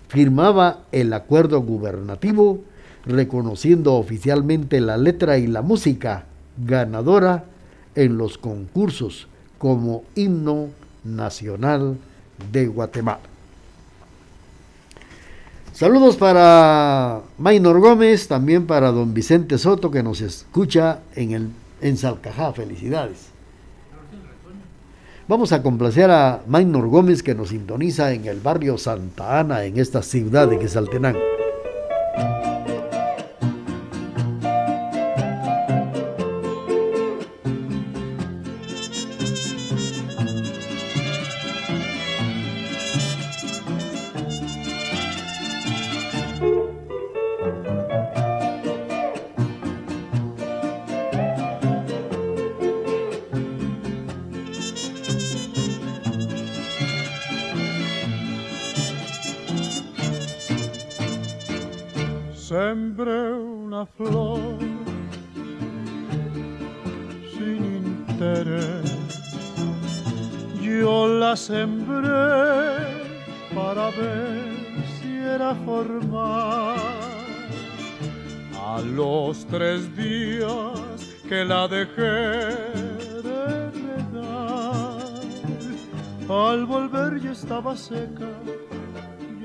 firmaba 0.08 0.84
el 0.92 1.12
acuerdo 1.12 1.60
gubernativo 1.62 2.60
reconociendo 3.06 3.94
oficialmente 3.94 4.80
la 4.80 4.96
letra 4.96 5.38
y 5.38 5.46
la 5.46 5.62
música 5.62 6.26
ganadora 6.58 7.44
en 7.94 8.18
los 8.18 8.36
concursos 8.36 9.28
como 9.58 10.04
himno 10.14 10.68
nacional 11.04 11.96
de 12.52 12.66
Guatemala. 12.66 13.29
Saludos 15.80 16.18
para 16.18 17.22
Maynor 17.38 17.80
Gómez, 17.80 18.28
también 18.28 18.66
para 18.66 18.92
don 18.92 19.14
Vicente 19.14 19.56
Soto 19.56 19.90
que 19.90 20.02
nos 20.02 20.20
escucha 20.20 20.98
en, 21.16 21.30
el, 21.32 21.48
en 21.80 21.96
Salcajá. 21.96 22.52
Felicidades. 22.52 23.28
Vamos 25.26 25.52
a 25.54 25.62
complacer 25.62 26.10
a 26.10 26.42
Maynor 26.46 26.88
Gómez 26.88 27.22
que 27.22 27.34
nos 27.34 27.48
sintoniza 27.48 28.12
en 28.12 28.26
el 28.26 28.40
barrio 28.40 28.76
Santa 28.76 29.40
Ana, 29.40 29.64
en 29.64 29.78
esta 29.78 30.02
ciudad 30.02 30.48
de 30.48 30.58
Quesaltenango. 30.58 31.29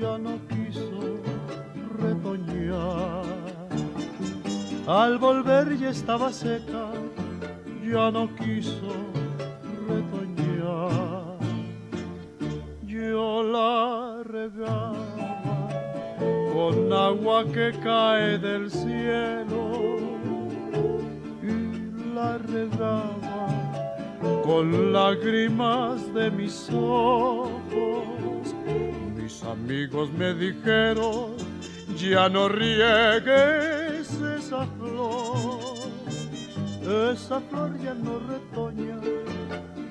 Ya 0.00 0.18
no 0.18 0.38
quiso 0.48 1.20
retoñar. 1.98 3.24
Al 4.86 5.18
volver 5.18 5.76
ya 5.78 5.90
estaba 5.90 6.32
seca, 6.32 6.92
ya 7.82 8.10
no 8.10 8.28
quiso 8.36 9.05
no 32.28 32.48
riegues 32.48 34.10
esa 34.36 34.66
flor, 34.78 35.60
esa 37.12 37.40
flor 37.40 37.78
ya 37.82 37.94
no 37.94 38.18
retoña, 38.18 38.98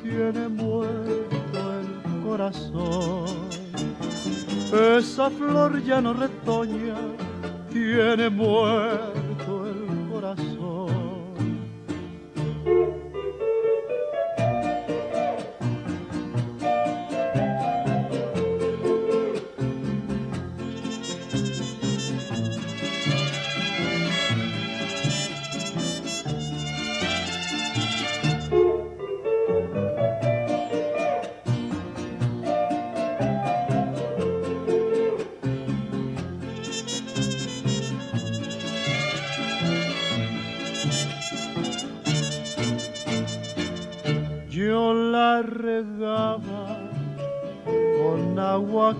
tiene 0.04 0.48
muerto 0.50 1.74
el 1.80 2.24
corazón. 2.24 3.26
Esa 4.98 5.30
flor 5.30 5.82
ya 5.84 6.02
no 6.02 6.14
retoña, 6.14 6.35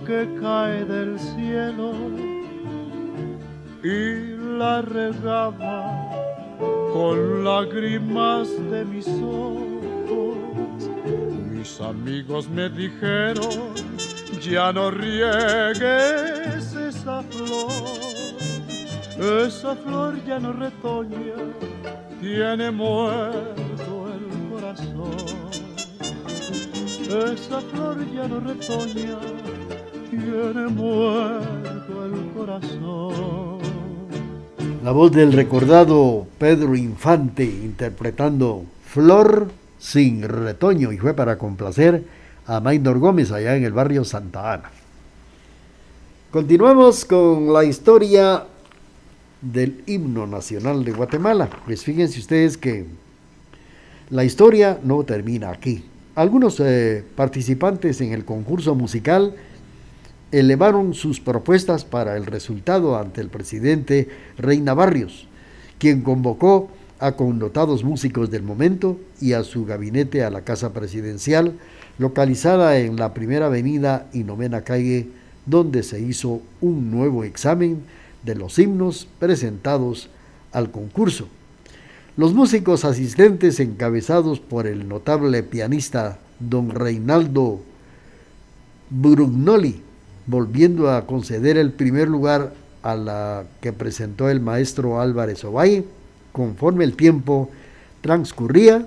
que 0.06 0.28
cae 0.40 0.84
del 0.84 1.18
cielo 1.18 1.92
y 3.82 4.36
la 4.56 4.80
regaba 4.82 5.92
con 6.92 7.42
lágrimas 7.42 8.48
de 8.70 8.84
mis 8.84 9.08
ojos. 9.08 10.38
Mis 11.50 11.80
amigos 11.80 12.48
me 12.48 12.68
dijeron, 12.68 13.74
ya 14.40 14.72
no 14.72 14.92
riegues 14.92 16.72
esa 16.72 17.22
flor, 17.24 17.72
esa 19.44 19.74
flor 19.74 20.24
ya 20.24 20.38
no 20.38 20.52
retoña, 20.52 21.34
tiene 22.20 22.70
muerto 22.70 24.06
el 24.14 24.50
corazón. 24.52 25.16
Esa 27.08 27.60
flor 27.60 27.98
ya 28.12 28.28
no 28.28 28.40
retoña, 28.40 29.18
tiene 30.26 30.66
muerto 30.66 32.04
el 32.04 32.32
corazón. 32.32 33.58
La 34.82 34.90
voz 34.90 35.12
del 35.12 35.32
recordado 35.32 36.26
Pedro 36.38 36.74
Infante 36.74 37.44
interpretando 37.44 38.64
Flor 38.84 39.48
sin 39.78 40.22
retoño 40.22 40.92
y 40.92 40.98
fue 40.98 41.14
para 41.14 41.38
complacer 41.38 42.04
a 42.46 42.60
Maynor 42.60 42.98
Gómez 42.98 43.30
allá 43.30 43.56
en 43.56 43.64
el 43.64 43.72
barrio 43.72 44.04
Santa 44.04 44.52
Ana. 44.52 44.70
Continuamos 46.32 47.04
con 47.04 47.52
la 47.52 47.64
historia 47.64 48.44
del 49.40 49.82
himno 49.86 50.26
nacional 50.26 50.84
de 50.84 50.92
Guatemala. 50.92 51.48
Pues 51.64 51.84
fíjense 51.84 52.18
ustedes 52.18 52.56
que 52.56 52.84
la 54.10 54.24
historia 54.24 54.78
no 54.82 55.04
termina 55.04 55.50
aquí. 55.50 55.84
Algunos 56.16 56.58
eh, 56.60 57.04
participantes 57.14 58.00
en 58.00 58.12
el 58.12 58.24
concurso 58.24 58.74
musical 58.74 59.34
elevaron 60.32 60.94
sus 60.94 61.20
propuestas 61.20 61.84
para 61.84 62.16
el 62.16 62.26
resultado 62.26 62.98
ante 62.98 63.20
el 63.20 63.28
presidente 63.28 64.08
Reina 64.38 64.74
Barrios, 64.74 65.28
quien 65.78 66.02
convocó 66.02 66.68
a 66.98 67.12
connotados 67.12 67.84
músicos 67.84 68.30
del 68.30 68.42
momento 68.42 68.98
y 69.20 69.34
a 69.34 69.44
su 69.44 69.66
gabinete 69.66 70.24
a 70.24 70.30
la 70.30 70.42
Casa 70.42 70.72
Presidencial, 70.72 71.54
localizada 71.98 72.78
en 72.78 72.96
la 72.96 73.14
primera 73.14 73.46
avenida 73.46 74.08
y 74.12 74.24
novena 74.24 74.62
calle, 74.62 75.08
donde 75.44 75.82
se 75.82 76.00
hizo 76.00 76.40
un 76.60 76.90
nuevo 76.90 77.24
examen 77.24 77.82
de 78.24 78.34
los 78.34 78.58
himnos 78.58 79.06
presentados 79.18 80.08
al 80.52 80.70
concurso. 80.70 81.28
Los 82.16 82.32
músicos 82.32 82.84
asistentes 82.84 83.60
encabezados 83.60 84.40
por 84.40 84.66
el 84.66 84.88
notable 84.88 85.42
pianista 85.42 86.18
don 86.40 86.70
Reinaldo 86.70 87.60
Brugnoli, 88.88 89.82
volviendo 90.26 90.90
a 90.90 91.06
conceder 91.06 91.56
el 91.56 91.72
primer 91.72 92.08
lugar 92.08 92.52
a 92.82 92.94
la 92.96 93.44
que 93.60 93.72
presentó 93.72 94.28
el 94.28 94.40
maestro 94.40 95.00
Álvarez 95.00 95.44
Ovalle, 95.44 95.84
conforme 96.32 96.84
el 96.84 96.96
tiempo 96.96 97.50
transcurría, 98.00 98.86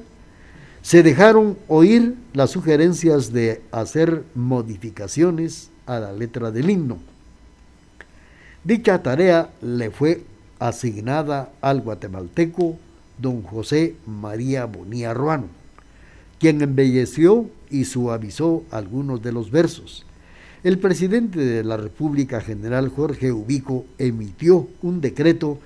se 0.81 1.03
dejaron 1.03 1.57
oír 1.67 2.15
las 2.33 2.51
sugerencias 2.51 3.33
de 3.33 3.61
hacer 3.71 4.23
modificaciones 4.35 5.69
a 5.85 5.99
la 5.99 6.13
letra 6.13 6.51
del 6.51 6.69
himno. 6.69 6.97
Dicha 8.63 9.01
tarea 9.01 9.49
le 9.61 9.89
fue 9.91 10.23
asignada 10.59 11.49
al 11.61 11.81
guatemalteco 11.81 12.77
don 13.17 13.43
José 13.43 13.95
María 14.05 14.65
Bonía 14.65 15.13
Ruano, 15.13 15.47
quien 16.39 16.61
embelleció 16.61 17.49
y 17.69 17.85
suavizó 17.85 18.63
algunos 18.71 19.21
de 19.21 19.31
los 19.31 19.51
versos. 19.51 20.05
El 20.61 20.77
presidente 20.77 21.39
de 21.39 21.63
la 21.63 21.77
República 21.77 22.41
General 22.41 22.89
Jorge 22.89 23.31
Ubico 23.31 23.85
emitió 23.97 24.67
un 24.81 24.99
decreto 24.99 25.57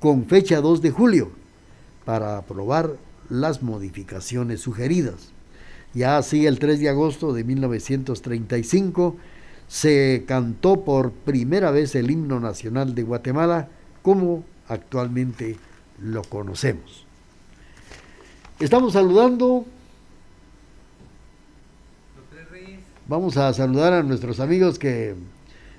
con 0.00 0.24
fecha 0.24 0.62
2 0.62 0.80
de 0.80 0.90
julio 0.90 1.30
para 2.06 2.38
aprobar 2.38 2.96
las 3.28 3.62
modificaciones 3.62 4.62
sugeridas. 4.62 5.32
Ya 5.92 6.16
así 6.16 6.46
el 6.46 6.58
3 6.58 6.80
de 6.80 6.88
agosto 6.88 7.34
de 7.34 7.44
1935 7.44 9.16
se 9.68 10.24
cantó 10.26 10.82
por 10.82 11.12
primera 11.12 11.70
vez 11.70 11.94
el 11.94 12.10
himno 12.10 12.40
nacional 12.40 12.94
de 12.94 13.02
Guatemala 13.02 13.68
como 14.00 14.44
actualmente 14.66 15.58
lo 16.00 16.22
conocemos. 16.22 17.04
Estamos 18.60 18.94
saludando. 18.94 19.66
Vamos 23.08 23.38
a 23.38 23.50
saludar 23.54 23.94
a 23.94 24.02
nuestros 24.02 24.38
amigos 24.38 24.78
que 24.78 25.14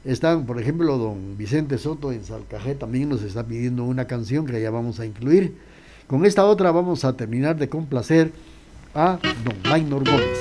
están, 0.04 0.48
por 0.48 0.60
ejemplo, 0.60 0.98
don 0.98 1.38
Vicente 1.38 1.78
Soto 1.78 2.12
en 2.12 2.24
Salcajé 2.24 2.74
también 2.74 3.08
nos 3.08 3.22
está 3.22 3.46
pidiendo 3.46 3.84
una 3.84 4.06
canción 4.06 4.48
que 4.48 4.60
ya 4.60 4.72
vamos 4.72 5.00
a 5.00 5.06
incluir. 5.06 5.56
Con 6.08 6.26
esta 6.26 6.44
otra 6.46 6.72
vamos 6.72 7.06
a 7.06 7.16
terminar 7.16 7.56
de 7.58 7.70
complacer 7.70 8.32
a 8.96 9.20
don 9.44 9.56
Maynor 9.70 10.10
Gómez. 10.10 10.40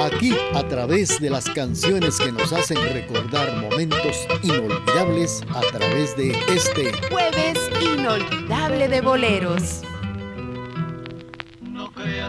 Aquí, 0.00 0.32
a 0.54 0.62
través 0.68 1.20
de 1.20 1.28
las 1.28 1.46
canciones 1.50 2.18
que 2.20 2.30
nos 2.30 2.52
hacen 2.52 2.78
recordar 2.92 3.60
momentos 3.60 4.28
inolvidables, 4.44 5.42
a 5.50 5.60
través 5.76 6.16
de 6.16 6.30
este 6.54 6.92
Jueves 7.10 7.58
inolvidable 7.82 8.86
de 8.86 9.00
boleros. 9.00 9.82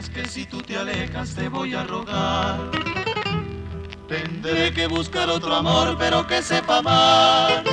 Que 0.07 0.25
si 0.25 0.45
tú 0.45 0.61
te 0.61 0.77
alejas 0.77 1.35
te 1.35 1.49
voy 1.49 1.75
a 1.75 1.83
rogar. 1.83 2.71
Tendré 4.07 4.71
que 4.71 4.87
buscar 4.87 5.29
otro 5.29 5.53
amor, 5.53 5.97
pero 5.99 6.25
que 6.25 6.41
sepa 6.41 6.77
amar. 6.77 7.63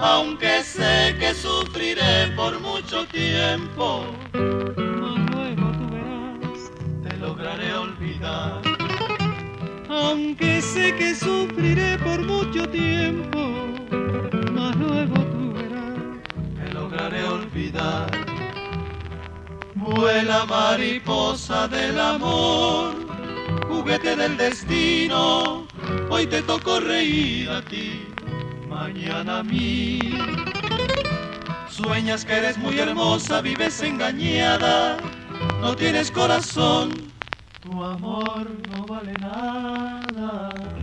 Aunque 0.00 0.62
sé 0.62 1.14
que 1.20 1.34
sufriré 1.34 2.28
por 2.34 2.58
mucho 2.58 3.06
tiempo. 3.08 4.06
Luego 4.32 5.70
tú 5.72 5.90
verás, 5.90 6.70
te 7.02 7.16
lograré 7.18 7.74
olvidar. 7.74 8.62
Aunque 9.90 10.62
sé 10.62 10.96
que 10.96 11.14
sufriré 11.14 11.98
por 11.98 12.24
mucho 12.24 12.66
tiempo. 12.70 13.38
Mas 14.52 14.74
luego 14.76 15.14
tú 15.14 15.52
verás, 15.52 16.64
te 16.64 16.72
lograré 16.72 17.24
olvidar. 17.24 18.31
Vuela 19.82 20.46
mariposa 20.46 21.66
del 21.66 21.98
amor, 21.98 22.94
juguete 23.68 24.14
del 24.14 24.36
destino, 24.36 25.66
hoy 26.08 26.28
te 26.28 26.40
tocó 26.42 26.78
reír 26.78 27.50
a 27.50 27.62
ti, 27.62 28.06
mañana 28.68 29.38
a 29.38 29.42
mí. 29.42 30.12
Sueñas 31.68 32.24
que 32.24 32.34
eres 32.34 32.58
muy 32.58 32.78
hermosa, 32.78 33.40
vives 33.40 33.82
engañada, 33.82 35.00
no 35.60 35.74
tienes 35.74 36.12
corazón, 36.12 37.12
tu 37.60 37.82
amor 37.82 38.48
no 38.68 38.86
vale 38.86 39.18
nada. 39.18 40.76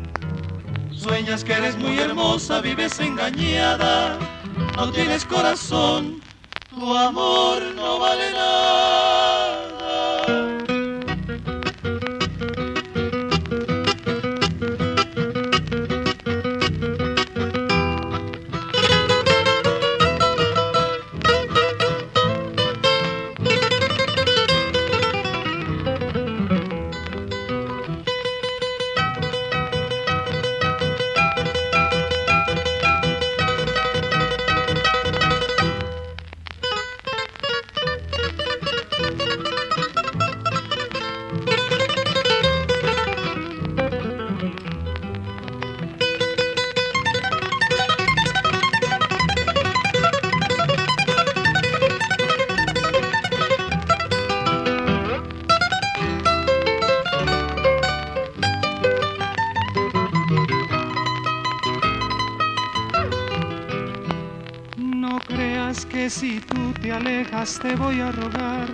Sueñas 0.92 1.46
que 1.46 1.54
eres 1.54 1.78
muy 1.78 1.98
hermosa, 2.00 2.60
vives 2.60 3.00
engañada, 3.00 4.20
no 4.76 4.92
tienes 4.92 5.24
corazón, 5.24 6.22
tu 6.70 6.94
amor 6.94 7.62
no 7.76 8.00
vale 8.00 8.32
nada. 8.32 9.09
Te 67.40 67.74
voy 67.78 68.02
a 68.02 68.12
rogar. 68.12 68.68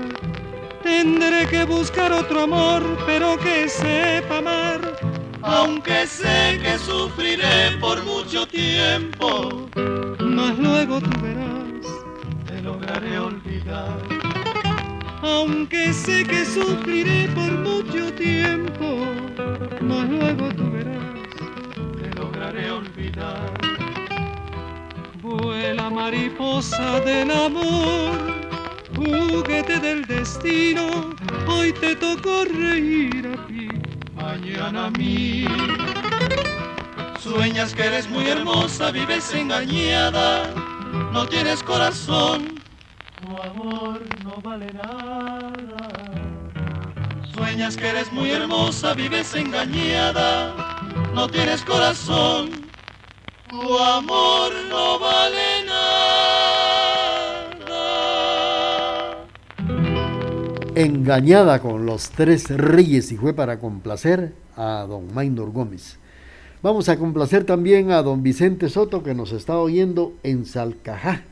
Tendré 0.81 1.47
que 1.47 1.65
buscar 1.65 2.11
otro 2.11 2.41
amor, 2.41 2.81
pero 3.05 3.37
que 3.37 3.69
sepa 3.69 4.39
amar. 4.39 4.81
Aunque 5.43 6.07
sé 6.07 6.59
que 6.63 6.75
sufriré 6.79 7.77
por 7.79 8.03
mucho 8.03 8.47
tiempo, 8.47 9.69
mas 10.19 10.57
luego 10.57 10.99
tú 10.99 11.11
verás, 11.21 11.85
te 12.47 12.59
lograré 12.63 13.19
olvidar. 13.19 13.99
Aunque 15.21 15.93
sé 15.93 16.23
que 16.25 16.43
sufriré 16.43 17.27
por 17.35 17.51
mucho 17.51 18.11
tiempo, 18.13 18.97
mas 19.81 20.09
luego 20.09 20.49
tú 20.49 20.71
verás, 20.71 21.29
te 22.01 22.19
lograré 22.19 22.71
olvidar. 22.71 23.51
Vuela 25.21 25.89
mariposa 25.91 26.99
del 27.01 27.29
amor, 27.29 28.04
hoy 31.47 31.71
te 31.73 31.95
tocó 31.95 32.45
reír 32.45 33.27
a 33.27 33.47
ti, 33.47 33.67
mañana 34.15 34.85
a 34.85 34.89
mí. 34.91 35.45
Sueñas 37.21 37.73
que 37.73 37.83
eres 37.83 38.09
muy 38.09 38.27
hermosa, 38.27 38.91
vives 38.91 39.33
engañada, 39.33 40.51
no 41.11 41.27
tienes 41.27 41.61
corazón, 41.61 42.59
tu 43.21 43.37
amor 43.41 44.01
no 44.23 44.41
vale 44.41 44.71
nada. 44.73 45.51
Sueñas 47.35 47.77
que 47.77 47.87
eres 47.87 48.11
muy 48.11 48.31
hermosa, 48.31 48.93
vives 48.93 49.35
engañada, 49.35 50.55
no 51.13 51.27
tienes 51.27 51.61
corazón, 51.63 52.49
tu 53.49 53.77
amor 53.79 54.51
no 54.69 54.97
vale 54.99 55.65
nada. 55.65 55.74
Engañada 60.75 61.61
con 61.61 61.85
los 61.85 62.09
tres 62.09 62.49
reyes 62.49 63.09
y 63.13 63.15
fue 63.15 63.33
para 63.33 63.61
complacer 63.61 64.33
a 64.57 64.85
don 64.85 65.13
Maynor 65.13 65.51
Gómez. 65.51 65.99
Vamos 66.61 66.89
a 66.89 66.97
complacer 66.97 67.45
también 67.45 67.91
a 67.91 68.01
don 68.01 68.23
Vicente 68.23 68.67
Soto 68.67 69.01
que 69.01 69.13
nos 69.13 69.31
está 69.31 69.57
oyendo 69.57 70.11
en 70.23 70.45
Salcajá. 70.45 71.23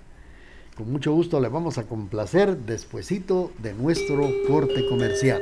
Con 0.78 0.90
mucho 0.94 1.12
gusto 1.12 1.42
le 1.42 1.50
vamos 1.50 1.78
a 1.78 1.84
complacer 1.84 2.56
despuesito 2.56 3.52
de 3.62 3.74
nuestro 3.74 4.30
corte 4.48 4.88
comercial. 4.88 5.42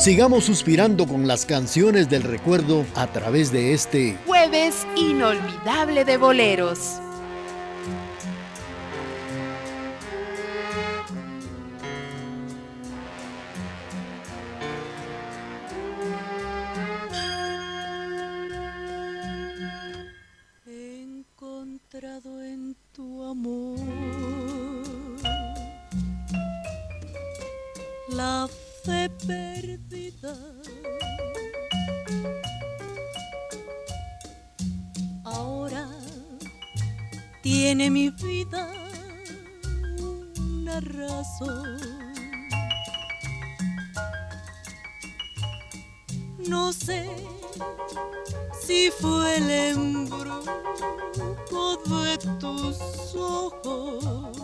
Sigamos 0.00 0.44
suspirando 0.44 1.06
con 1.06 1.28
las 1.28 1.44
canciones 1.44 2.08
del 2.08 2.22
recuerdo 2.22 2.86
a 2.94 3.06
través 3.08 3.52
de 3.52 3.74
este 3.74 4.16
jueves 4.24 4.86
inolvidable 4.96 6.06
de 6.06 6.16
boleros. 6.16 6.98
He 20.66 21.02
encontrado 21.02 22.42
en 22.42 22.74
tu 22.94 23.22
amor 23.22 23.76
la 28.08 28.48
fe 28.82 29.10
tiene 37.62 37.90
mi 37.90 38.08
vida 38.08 38.72
una 40.38 40.80
razón. 40.80 41.76
No 46.48 46.72
sé 46.72 47.06
si 48.62 48.90
fue 48.90 49.36
el 49.36 49.50
embrujo 49.50 50.42
de 52.02 52.16
tus 52.40 52.78
ojos 53.14 54.34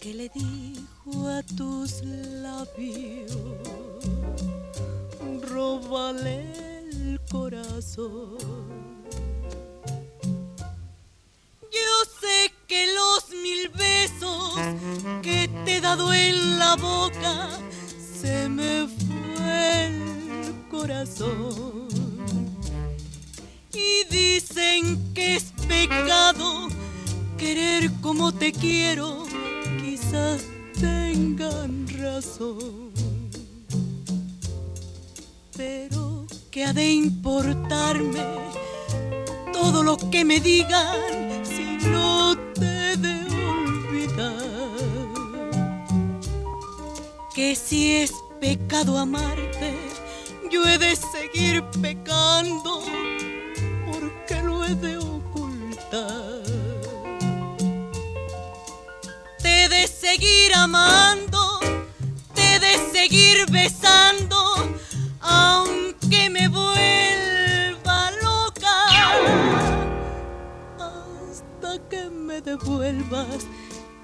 que 0.00 0.12
le 0.12 0.28
dijo 0.30 1.28
a 1.28 1.40
tus 1.56 2.02
labios, 2.02 3.30
róbale 5.40 6.36
el 6.80 7.20
corazón. 7.30 8.76
Que 15.22 15.48
te 15.64 15.76
he 15.76 15.80
dado 15.80 16.12
en 16.12 16.58
la 16.58 16.76
boca 16.76 17.50
se 18.20 18.48
me 18.48 18.86
fue 18.86 19.86
el 19.86 20.54
corazón. 20.70 21.88
Y 23.72 24.04
dicen 24.10 25.12
que 25.14 25.36
es 25.36 25.52
pecado 25.68 26.68
querer 27.36 27.90
como 28.00 28.32
te 28.32 28.52
quiero, 28.52 29.26
quizás 29.80 30.42
tengan 30.80 31.86
razón. 31.88 32.92
Pero 35.56 36.26
que 36.50 36.64
ha 36.64 36.72
de 36.72 36.90
importarme 36.90 38.24
todo 39.52 39.82
lo 39.82 39.96
que 39.96 40.24
me 40.24 40.40
digan 40.40 41.25
Que 47.36 47.54
si 47.54 47.96
es 47.96 48.14
pecado 48.40 48.96
amarte, 48.96 49.74
yo 50.50 50.66
he 50.66 50.78
de 50.78 50.96
seguir 50.96 51.62
pecando 51.82 52.82
porque 53.84 54.42
lo 54.42 54.64
he 54.64 54.74
de 54.74 54.96
ocultar. 54.96 56.40
Te 59.42 59.64
he 59.64 59.68
de 59.68 59.86
seguir 59.86 60.54
amando, 60.54 61.60
te 62.32 62.54
he 62.54 62.58
de 62.58 62.90
seguir 62.90 63.44
besando, 63.50 64.70
aunque 65.20 66.30
me 66.30 66.48
vuelva 66.48 68.12
loca. 68.22 68.82
Hasta 70.78 71.86
que 71.90 72.08
me 72.08 72.40
devuelvas 72.40 73.46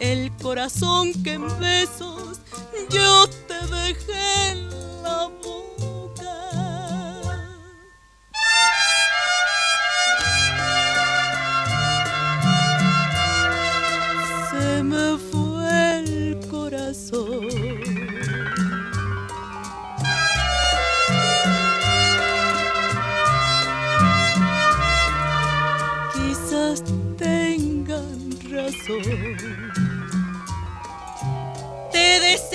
el 0.00 0.30
corazón 0.36 1.14
que 1.22 1.32
en 1.32 1.58
besos 1.58 2.41
yo 2.90 3.28
te 3.46 3.54
dejé 3.74 4.56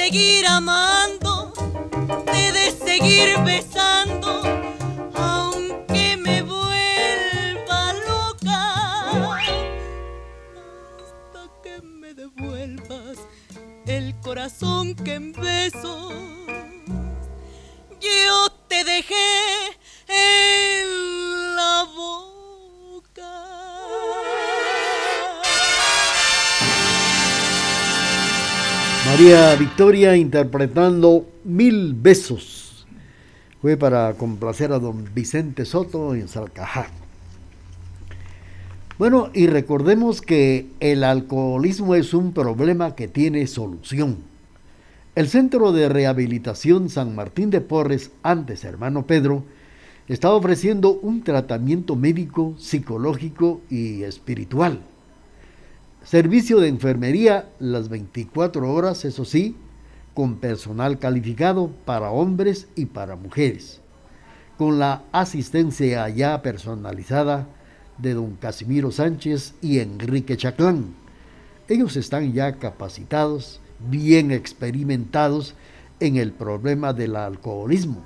seguir 0.07 0.47
amando, 0.47 1.51
te 2.31 2.53
de 2.53 2.71
seguir 2.71 3.37
besando, 3.43 4.41
aunque 5.13 6.15
me 6.15 6.41
vuelva 6.43 7.93
loca. 8.07 9.11
Hasta 11.03 11.61
que 11.61 11.81
me 11.81 12.13
devuelvas 12.13 13.17
el 13.85 14.17
corazón 14.21 14.95
que 14.95 15.15
en 15.15 15.33
María 29.09 29.55
Victoria 29.55 30.17
interpretando 30.17 31.25
Mil 31.45 31.93
Besos. 31.93 32.85
Fue 33.61 33.77
para 33.77 34.13
complacer 34.15 34.73
a 34.73 34.79
don 34.79 35.05
Vicente 35.15 35.63
Soto 35.63 36.13
en 36.13 36.27
Salcajá. 36.27 36.87
Bueno, 38.99 39.29
y 39.33 39.47
recordemos 39.47 40.21
que 40.21 40.67
el 40.81 41.05
alcoholismo 41.05 41.95
es 41.95 42.13
un 42.13 42.33
problema 42.33 42.95
que 42.95 43.07
tiene 43.07 43.47
solución. 43.47 44.17
El 45.15 45.29
Centro 45.29 45.71
de 45.71 45.87
Rehabilitación 45.87 46.89
San 46.89 47.15
Martín 47.15 47.49
de 47.49 47.61
Porres, 47.61 48.11
antes 48.23 48.65
hermano 48.65 49.07
Pedro, 49.07 49.45
está 50.09 50.33
ofreciendo 50.33 50.91
un 50.91 51.23
tratamiento 51.23 51.95
médico, 51.95 52.55
psicológico 52.57 53.61
y 53.69 54.03
espiritual. 54.03 54.81
Servicio 56.09 56.61
de 56.61 56.69
enfermería 56.69 57.49
las 57.59 57.89
24 57.89 58.73
horas, 58.73 59.03
eso 59.03 59.25
sí, 59.25 59.57
con 60.13 60.37
personal 60.37 60.99
calificado 60.99 61.69
para 61.83 62.11
hombres 62.11 62.69
y 62.77 62.85
para 62.85 63.17
mujeres, 63.17 63.81
con 64.57 64.79
la 64.79 65.03
asistencia 65.11 66.07
ya 66.07 66.41
personalizada 66.41 67.49
de 67.97 68.13
don 68.13 68.37
Casimiro 68.37 68.89
Sánchez 68.89 69.55
y 69.61 69.79
Enrique 69.79 70.37
Chaclán. 70.37 70.95
Ellos 71.67 71.97
están 71.97 72.31
ya 72.31 72.53
capacitados, 72.53 73.59
bien 73.89 74.31
experimentados 74.31 75.55
en 75.99 76.15
el 76.15 76.31
problema 76.31 76.93
del 76.93 77.17
alcoholismo. 77.17 78.01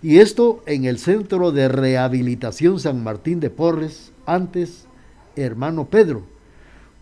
Y 0.00 0.18
esto 0.18 0.62
en 0.66 0.84
el 0.84 1.00
Centro 1.00 1.50
de 1.50 1.66
Rehabilitación 1.66 2.78
San 2.78 3.02
Martín 3.02 3.40
de 3.40 3.50
Porres, 3.50 4.12
antes 4.26 4.86
Hermano 5.34 5.86
Pedro, 5.86 6.35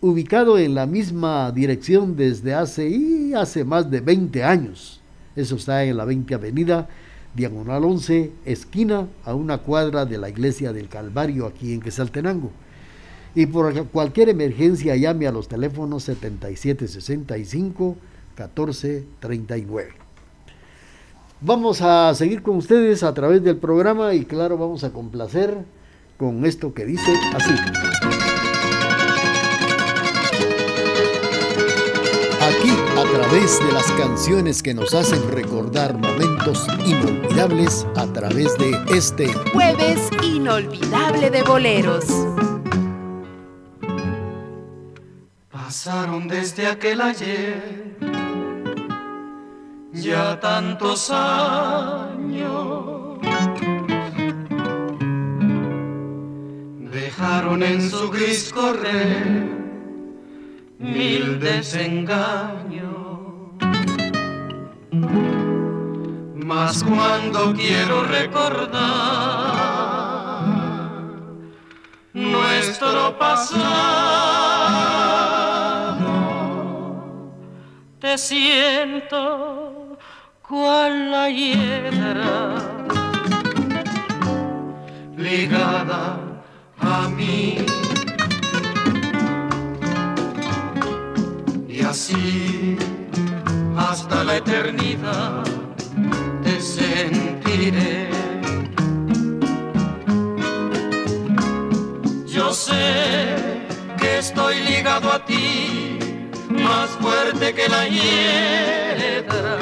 ubicado 0.05 0.59
en 0.59 0.75
la 0.75 0.85
misma 0.85 1.51
dirección 1.51 2.15
desde 2.15 2.53
hace, 2.53 2.87
y 2.87 3.33
hace 3.33 3.63
más 3.63 3.89
de 3.89 4.01
20 4.01 4.43
años. 4.43 5.01
Eso 5.35 5.55
está 5.55 5.83
en 5.83 5.97
la 5.97 6.05
20 6.05 6.35
Avenida, 6.35 6.87
diagonal 7.33 7.83
11, 7.83 8.31
esquina 8.45 9.07
a 9.25 9.33
una 9.33 9.57
cuadra 9.57 10.05
de 10.05 10.19
la 10.19 10.29
iglesia 10.29 10.71
del 10.73 10.89
Calvario 10.89 11.47
aquí 11.47 11.73
en 11.73 11.81
Quesaltenango. 11.81 12.51
Y 13.33 13.47
por 13.47 13.87
cualquier 13.87 14.29
emergencia 14.29 14.95
llame 14.95 15.25
a 15.25 15.31
los 15.31 15.47
teléfonos 15.47 16.03
7765 16.03 17.97
1439. 18.37 19.89
Vamos 21.41 21.81
a 21.81 22.13
seguir 22.13 22.43
con 22.43 22.57
ustedes 22.57 23.01
a 23.01 23.13
través 23.15 23.43
del 23.43 23.57
programa 23.57 24.13
y 24.13 24.23
claro, 24.23 24.55
vamos 24.57 24.83
a 24.83 24.93
complacer 24.93 25.57
con 26.17 26.45
esto 26.45 26.75
que 26.75 26.85
dice 26.85 27.11
así. 27.33 28.04
Través 33.35 33.59
de 33.59 33.71
las 33.73 33.91
canciones 33.91 34.63
que 34.63 34.73
nos 34.73 34.93
hacen 34.93 35.29
recordar 35.29 35.93
momentos 35.93 36.65
inolvidables, 36.85 37.85
a 37.97 38.07
través 38.07 38.57
de 38.57 38.71
este 38.95 39.27
jueves 39.51 40.09
inolvidable 40.23 41.29
de 41.29 41.43
boleros. 41.43 42.05
Pasaron 45.51 46.29
desde 46.29 46.67
aquel 46.67 47.01
ayer 47.01 47.97
ya 49.91 50.39
tantos 50.39 51.11
años. 51.11 53.19
Dejaron 56.89 57.63
en 57.63 57.81
su 57.81 58.09
gris 58.11 58.49
correr 58.53 59.43
mil 60.79 61.37
desengaños. 61.41 62.94
Mas 66.45 66.83
cuando 66.83 67.53
quiero 67.53 68.03
recordar 68.03 68.75
nuestro 72.13 73.17
pasado, 73.17 73.65
te 77.97 78.15
siento 78.19 79.97
cual 80.47 81.09
la 81.09 81.31
hiedra 81.31 82.53
ligada 85.17 86.19
a 86.79 87.09
mí. 87.09 87.65
Y 91.67 91.81
así 91.81 92.77
hasta 93.75 94.23
la 94.23 94.37
eternidad 94.37 95.43
te 95.43 95.64
sentiré. 96.65 98.09
Yo 102.25 102.53
sé 102.53 103.65
que 103.99 104.17
estoy 104.17 104.55
ligado 104.63 105.11
a 105.11 105.23
ti, 105.23 105.99
más 106.49 106.89
fuerte 107.01 107.53
que 107.53 107.69
la 107.69 107.87
hiedra. 107.87 109.57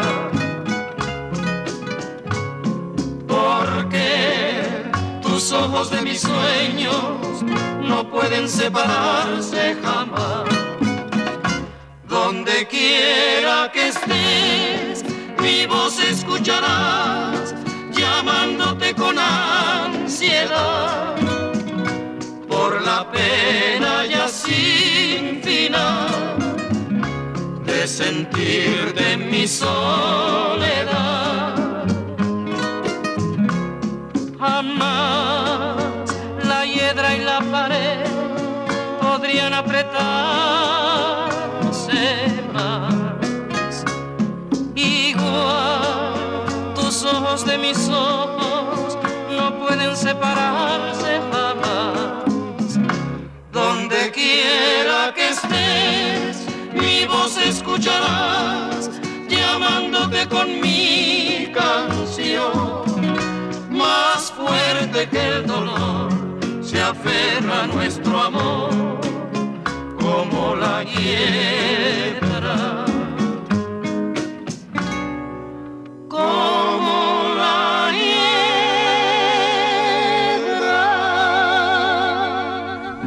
Porque 3.28 4.92
tus 5.22 5.52
ojos 5.52 5.92
de 5.92 6.02
mis 6.02 6.22
sueños 6.22 7.44
no 7.82 8.10
pueden 8.10 8.48
separarse 8.48 9.76
jamás. 9.84 10.46
Donde 12.08 12.68
quiera 12.68 13.72
que 13.74 13.90
estés, 13.90 15.04
mi 15.44 15.66
voz 15.66 16.00
escucharás, 16.00 17.54
llamándote 17.92 18.96
con 18.96 19.20
ansiedad. 19.20 21.16
Por 22.48 22.82
la 22.82 23.12
pena 23.12 24.06
ya 24.06 24.28
sin 24.28 25.42
final 25.44 26.38
de 27.66 27.88
sentir 27.88 28.94
de 28.94 29.18
mi 29.18 29.46
soledad. 29.46 30.84
Jamás 34.40 35.78
la 36.48 36.66
hiedra 36.66 37.16
y 37.16 37.20
la 37.20 37.40
pared 37.52 38.08
podrían 39.02 39.54
apretarse 39.54 40.63
ojos 47.34 47.46
de 47.48 47.58
mis 47.58 47.90
ojos 47.90 48.98
no 49.36 49.58
pueden 49.58 49.98
separarse 49.98 51.20
jamás. 51.32 52.78
Donde 53.52 54.12
quiera 54.12 55.12
que 55.16 55.30
estés, 55.30 56.46
mi 56.74 57.08
voz 57.08 57.36
escucharás, 57.38 58.92
llamándote 59.28 60.28
con 60.28 60.62
mi 60.62 61.52
canción. 61.52 62.84
Más 63.72 64.32
fuerte 64.32 65.10
que 65.10 65.28
el 65.30 65.48
dolor 65.48 66.12
se 66.62 66.80
aferra 66.82 67.66
nuestro 67.66 68.22
amor 68.22 68.70
como 70.00 70.56
la 70.56 70.84
hiedra. 70.84 72.86
Como 76.08 76.83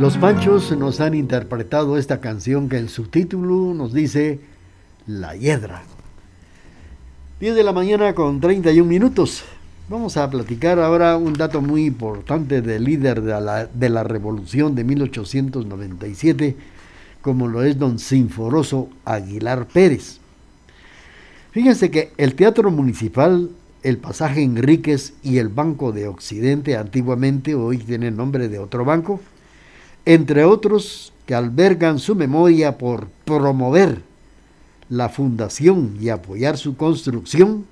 Los 0.00 0.18
Panchos 0.18 0.76
nos 0.76 1.00
han 1.00 1.14
interpretado 1.14 1.96
esta 1.96 2.20
canción 2.20 2.68
que 2.68 2.76
en 2.76 2.90
su 2.90 3.04
título 3.04 3.72
nos 3.72 3.94
dice 3.94 4.40
La 5.06 5.34
Hiedra. 5.34 5.84
10 7.40 7.54
de 7.54 7.62
la 7.62 7.72
mañana 7.72 8.14
con 8.14 8.38
31 8.38 8.86
minutos. 8.86 9.42
Vamos 9.88 10.18
a 10.18 10.28
platicar 10.28 10.78
ahora 10.80 11.16
un 11.16 11.32
dato 11.32 11.62
muy 11.62 11.86
importante 11.86 12.60
del 12.60 12.84
líder 12.84 13.22
de 13.22 13.40
la, 13.40 13.64
de 13.64 13.88
la 13.88 14.04
revolución 14.04 14.74
de 14.74 14.84
1897, 14.84 16.56
como 17.22 17.48
lo 17.48 17.62
es 17.62 17.78
don 17.78 17.98
Sinforoso 17.98 18.90
Aguilar 19.06 19.66
Pérez. 19.66 20.18
Fíjense 21.52 21.90
que 21.90 22.12
el 22.18 22.34
Teatro 22.34 22.70
Municipal, 22.70 23.48
el 23.82 23.96
Pasaje 23.96 24.42
Enríquez 24.42 25.14
y 25.22 25.38
el 25.38 25.48
Banco 25.48 25.92
de 25.92 26.06
Occidente, 26.06 26.76
antiguamente 26.76 27.54
hoy 27.54 27.78
tiene 27.78 28.08
el 28.08 28.16
nombre 28.16 28.50
de 28.50 28.58
otro 28.58 28.84
banco, 28.84 29.22
entre 30.06 30.44
otros 30.44 31.12
que 31.26 31.34
albergan 31.34 31.98
su 31.98 32.14
memoria 32.14 32.78
por 32.78 33.08
promover 33.24 34.02
la 34.88 35.08
fundación 35.08 35.98
y 36.00 36.08
apoyar 36.08 36.56
su 36.56 36.76
construcción, 36.76 37.66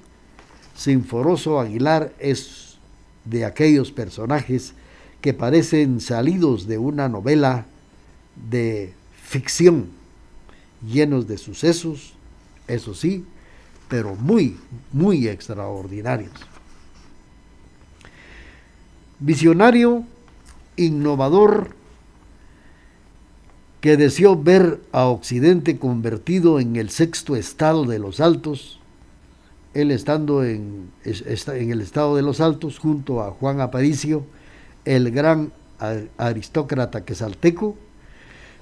Sinforoso 0.76 1.60
Aguilar 1.60 2.12
es 2.18 2.76
de 3.24 3.44
aquellos 3.44 3.92
personajes 3.92 4.74
que 5.20 5.32
parecen 5.32 6.00
salidos 6.00 6.66
de 6.66 6.76
una 6.76 7.08
novela 7.08 7.66
de 8.50 8.92
ficción, 9.22 9.86
llenos 10.84 11.28
de 11.28 11.38
sucesos, 11.38 12.14
eso 12.66 12.94
sí, 12.94 13.24
pero 13.88 14.16
muy, 14.16 14.56
muy 14.92 15.28
extraordinarios. 15.28 16.32
Visionario, 19.20 20.04
innovador, 20.76 21.76
que 23.84 23.98
deseó 23.98 24.42
ver 24.42 24.80
a 24.92 25.04
Occidente 25.08 25.78
convertido 25.78 26.58
en 26.58 26.76
el 26.76 26.88
sexto 26.88 27.36
estado 27.36 27.84
de 27.84 27.98
los 27.98 28.18
Altos, 28.18 28.80
él 29.74 29.90
estando 29.90 30.42
en, 30.42 30.90
el 31.04 31.80
estado 31.82 32.16
de 32.16 32.22
los 32.22 32.40
Altos 32.40 32.78
junto 32.78 33.22
a 33.22 33.32
Juan 33.32 33.60
Aparicio, 33.60 34.24
el 34.86 35.10
gran 35.10 35.52
aristócrata 36.16 37.04
quesalteco, 37.04 37.76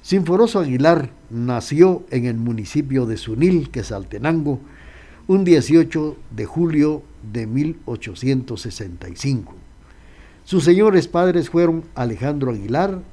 Sinforoso 0.02 0.58
Aguilar 0.58 1.10
nació 1.30 2.04
en 2.10 2.24
el 2.24 2.34
municipio 2.34 3.06
de 3.06 3.16
Sunil, 3.16 3.70
Quesaltenango, 3.70 4.58
un 5.28 5.44
18 5.44 6.16
de 6.32 6.46
julio 6.46 7.04
de 7.32 7.46
1865. 7.46 9.54
Sus 10.42 10.64
señores 10.64 11.06
padres 11.06 11.48
fueron 11.48 11.84
Alejandro 11.94 12.50
Aguilar 12.50 13.11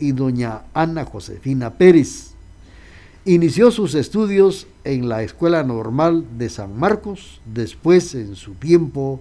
y 0.00 0.12
doña 0.12 0.62
Ana 0.74 1.04
Josefina 1.04 1.74
Pérez. 1.74 2.32
Inició 3.24 3.70
sus 3.70 3.94
estudios 3.94 4.66
en 4.84 5.08
la 5.08 5.22
Escuela 5.22 5.62
Normal 5.62 6.24
de 6.38 6.48
San 6.48 6.78
Marcos, 6.78 7.40
después 7.44 8.14
en 8.14 8.34
su 8.34 8.54
tiempo 8.54 9.20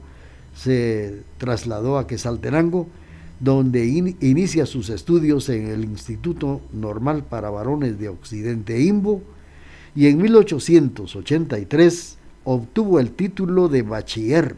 se 0.55 1.21
trasladó 1.37 1.97
a 1.97 2.07
Quesaltenango, 2.07 2.87
donde 3.39 3.85
in 3.85 4.17
inicia 4.19 4.65
sus 4.65 4.89
estudios 4.89 5.49
en 5.49 5.67
el 5.67 5.83
Instituto 5.83 6.61
Normal 6.73 7.23
para 7.23 7.49
Varones 7.49 7.99
de 7.99 8.09
Occidente 8.09 8.81
Imbo 8.81 9.21
y 9.95 10.07
en 10.07 10.21
1883 10.21 12.17
obtuvo 12.43 12.99
el 12.99 13.11
título 13.11 13.69
de 13.69 13.81
bachiller 13.81 14.57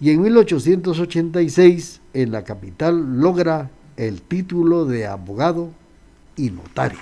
y 0.00 0.10
en 0.10 0.22
1886 0.22 2.00
en 2.12 2.32
la 2.32 2.44
capital 2.44 3.20
logra 3.20 3.70
el 3.96 4.22
título 4.22 4.84
de 4.84 5.06
abogado 5.06 5.70
y 6.36 6.50
notario. 6.50 6.98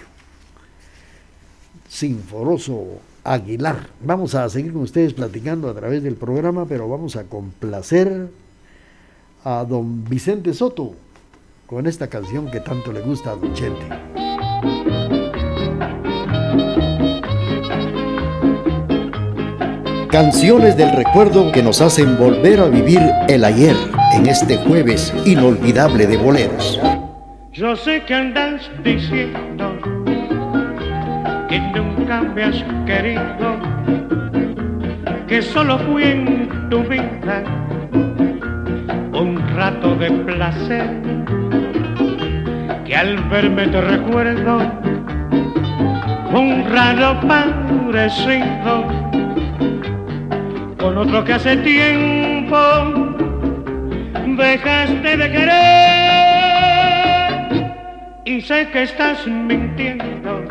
Sinforoso 1.88 3.00
Aguilar. 3.24 3.88
Vamos 4.04 4.34
a 4.34 4.48
seguir 4.48 4.72
con 4.72 4.82
ustedes 4.82 5.14
platicando 5.14 5.68
a 5.68 5.74
través 5.74 6.02
del 6.02 6.16
programa, 6.16 6.66
pero 6.66 6.88
vamos 6.88 7.16
a 7.16 7.24
complacer 7.24 8.30
a 9.44 9.64
don 9.64 10.04
Vicente 10.04 10.54
Soto 10.54 10.94
con 11.66 11.86
esta 11.86 12.08
canción 12.08 12.50
que 12.50 12.60
tanto 12.60 12.92
le 12.92 13.00
gusta 13.00 13.32
a 13.32 13.36
don 13.36 13.54
Chente. 13.54 13.88
Canciones 20.12 20.76
del 20.76 20.92
recuerdo 20.92 21.50
que 21.52 21.62
nos 21.62 21.80
hacen 21.80 22.18
volver 22.18 22.60
a 22.60 22.66
vivir 22.66 23.00
el 23.30 23.42
ayer 23.44 23.74
en 24.12 24.26
este 24.26 24.58
jueves 24.58 25.10
inolvidable 25.24 26.06
de 26.06 26.18
boleros. 26.18 26.78
Yo 27.50 27.74
sé 27.74 28.02
que 28.02 28.14
andas 28.14 28.70
diciendo 28.84 29.74
que 31.48 31.58
nunca 31.58 32.20
me 32.20 32.44
has 32.44 32.62
querido, 32.84 33.56
que 35.28 35.40
solo 35.40 35.78
fui 35.78 36.02
en 36.02 36.68
tu 36.68 36.82
vida 36.82 37.42
un 39.14 39.42
rato 39.56 39.96
de 39.96 40.10
placer, 40.10 40.90
que 42.84 42.94
al 42.94 43.16
verme 43.30 43.66
te 43.68 43.80
recuerdo 43.80 44.58
un 46.34 46.66
raro 46.70 47.18
parecido 47.26 49.02
con 50.82 50.98
otro 50.98 51.24
que 51.24 51.32
hace 51.34 51.56
tiempo 51.58 52.58
dejaste 54.36 55.16
de 55.16 55.30
querer. 55.30 55.52
Y 58.24 58.40
sé 58.40 58.68
que 58.72 58.82
estás 58.82 59.24
mintiendo 59.28 60.42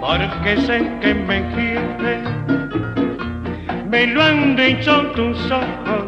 porque 0.00 0.56
sé 0.62 0.90
que 1.02 1.14
me 1.14 1.46
quieres 1.54 2.22
me 3.90 4.06
lo 4.06 4.22
han 4.22 4.56
dicho 4.56 5.02
tus 5.14 5.38
ojos 5.50 6.06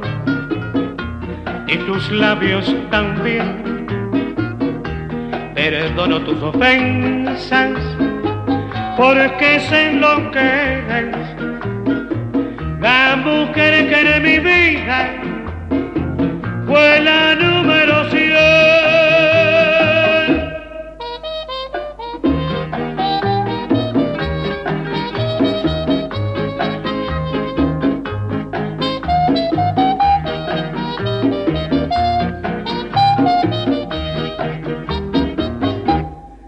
y 1.68 1.76
tus 1.76 2.10
labios 2.12 2.74
también. 2.90 3.86
Perdono 5.54 6.18
tus 6.22 6.42
ofensas 6.42 7.78
porque 8.96 9.60
sé 9.60 9.92
lo 9.92 10.30
que 10.30 10.38
eres 10.88 11.53
la 12.84 13.16
mujer 13.16 13.88
que 13.88 14.00
de 14.10 14.20
mi 14.20 14.38
vida 14.40 14.98
fue 16.66 17.00
la 17.00 17.34
número 17.34 18.10
100. 18.10 18.24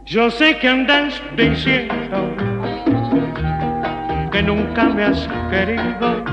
Yo 0.05 0.31
sé 0.31 0.59
que 0.59 0.69
andas 0.69 1.23
diciendo 1.35 2.06
nunca 4.47 4.85
me 4.85 5.05
has 5.05 5.29
querido, 5.51 6.25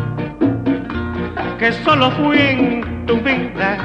que 1.57 1.71
solo 1.83 2.11
fui 2.11 2.37
en 2.37 3.05
tu 3.07 3.17
vida 3.17 3.77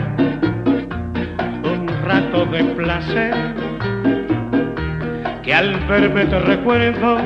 un 1.64 1.88
rato 2.04 2.44
de 2.46 2.64
placer, 2.64 3.34
que 5.42 5.54
al 5.54 5.74
verme 5.86 6.26
te 6.26 6.38
recuerdo 6.40 7.16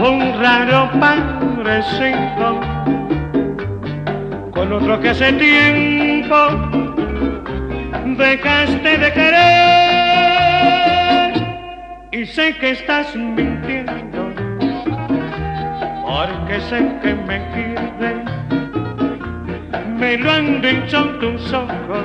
un 0.00 0.40
raro 0.40 0.90
parecido 0.98 2.60
con 4.52 4.72
otro 4.72 5.00
que 5.00 5.10
hace 5.10 5.32
tiempo 5.34 6.36
dejaste 8.16 8.98
de 8.98 9.12
querer 9.12 9.58
y 12.10 12.26
sé 12.26 12.56
que 12.56 12.70
estás 12.70 13.14
mintiendo 13.14 13.57
porque 16.18 16.60
sé 16.68 16.78
que 17.00 17.14
me 17.14 17.38
quieres 17.52 18.18
me 20.00 20.18
lo 20.18 20.32
han 20.32 20.60
dicho 20.60 21.04
tus 21.20 21.52
ojos 21.52 22.04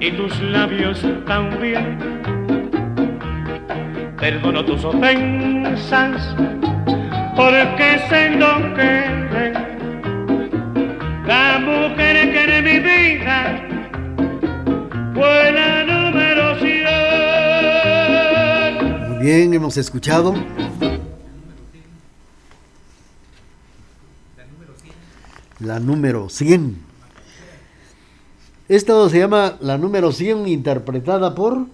y 0.00 0.10
tus 0.10 0.40
labios 0.42 1.06
también. 1.26 1.96
Perdono 4.18 4.64
tus 4.64 4.84
ofensas 4.84 6.34
porque 7.36 8.00
sé 8.08 8.30
lo 8.30 8.74
que 8.74 8.82
eres 8.82 9.56
la 11.26 11.60
mujer 11.60 12.32
que 12.32 12.46
de 12.52 12.62
mi 12.62 12.78
vida 12.80 13.38
fue 15.14 15.52
la 15.52 15.84
número 15.84 16.56
100 16.58 16.74
Muy 19.10 19.18
bien, 19.24 19.54
hemos 19.54 19.76
escuchado 19.76 20.34
la 25.74 25.80
número 25.80 26.28
100. 26.28 26.76
Esto 28.68 29.08
se 29.08 29.18
llama 29.18 29.56
la 29.60 29.76
número 29.76 30.12
100 30.12 30.46
interpretada 30.46 31.34
por 31.34 31.66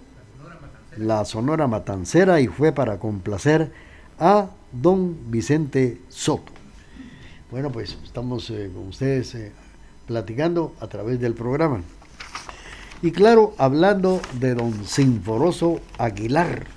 la 0.97 1.27
Sonora 1.27 1.67
Matancera 1.67 2.41
y 2.41 2.47
fue 2.47 2.73
para 2.73 2.99
complacer 2.99 3.71
a 4.19 4.49
don 4.73 5.31
Vicente 5.31 6.01
Soto. 6.09 6.51
Bueno, 7.51 7.71
pues 7.71 7.99
estamos 8.03 8.49
eh, 8.49 8.71
con 8.73 8.89
ustedes 8.89 9.35
eh, 9.35 9.53
platicando 10.07 10.75
a 10.81 10.87
través 10.87 11.21
del 11.21 11.35
programa. 11.35 11.83
Y 13.03 13.11
claro, 13.11 13.53
hablando 13.59 14.23
de 14.41 14.55
don 14.55 14.87
Sinforoso 14.87 15.79
Aguilar. 15.99 16.69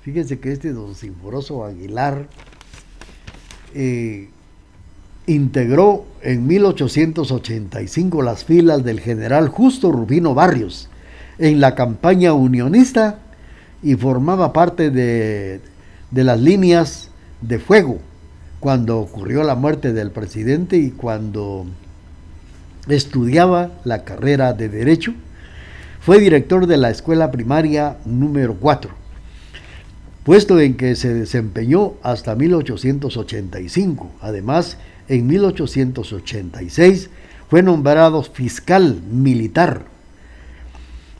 Fíjense 0.00 0.40
que 0.40 0.50
este 0.50 0.72
don 0.72 0.96
Sinforoso 0.96 1.64
Aguilar 1.64 2.26
eh, 3.72 4.30
integró 5.26 6.04
en 6.22 6.46
1885 6.46 8.22
las 8.22 8.44
filas 8.44 8.84
del 8.84 9.00
general 9.00 9.48
Justo 9.48 9.92
Rubino 9.92 10.34
Barrios 10.34 10.88
en 11.38 11.60
la 11.60 11.74
campaña 11.74 12.32
unionista 12.32 13.18
y 13.82 13.94
formaba 13.94 14.52
parte 14.52 14.90
de, 14.90 15.60
de 16.10 16.24
las 16.24 16.40
líneas 16.40 17.10
de 17.40 17.58
fuego 17.58 17.98
cuando 18.60 19.00
ocurrió 19.00 19.42
la 19.42 19.56
muerte 19.56 19.92
del 19.92 20.12
presidente 20.12 20.76
y 20.76 20.90
cuando 20.90 21.66
estudiaba 22.88 23.72
la 23.84 24.04
carrera 24.04 24.52
de 24.52 24.68
Derecho. 24.68 25.14
Fue 26.00 26.18
director 26.18 26.66
de 26.66 26.76
la 26.76 26.90
escuela 26.90 27.30
primaria 27.30 27.96
número 28.04 28.54
4, 28.54 28.90
puesto 30.24 30.60
en 30.60 30.76
que 30.76 30.96
se 30.96 31.14
desempeñó 31.14 31.94
hasta 32.02 32.34
1885. 32.34 34.10
Además, 34.20 34.78
en 35.12 35.26
1886 35.26 37.10
fue 37.50 37.62
nombrado 37.62 38.22
fiscal 38.22 39.02
militar. 39.10 39.84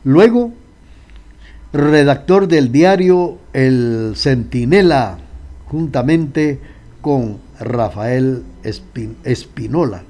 Luego, 0.03 0.51
redactor 1.71 2.47
del 2.47 2.71
diario 2.71 3.37
El 3.53 4.13
Centinela, 4.15 5.19
juntamente 5.67 6.59
con 7.01 7.37
Rafael 7.59 8.41
Espinola. 8.63 10.01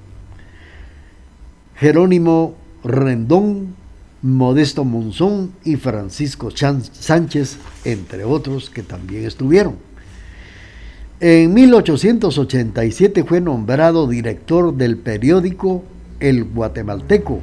Jerónimo 1.75 2.55
Rendón, 2.85 3.75
Modesto 4.21 4.85
Monzón 4.85 5.51
y 5.65 5.75
Francisco 5.75 6.51
Sánchez, 6.51 7.57
entre 7.83 8.23
otros 8.23 8.69
que 8.69 8.81
también 8.81 9.25
estuvieron. 9.25 9.75
En 11.25 11.53
1887 11.53 13.23
fue 13.23 13.39
nombrado 13.39 14.09
director 14.09 14.75
del 14.75 14.97
periódico 14.97 15.81
El 16.19 16.43
Guatemalteco 16.43 17.39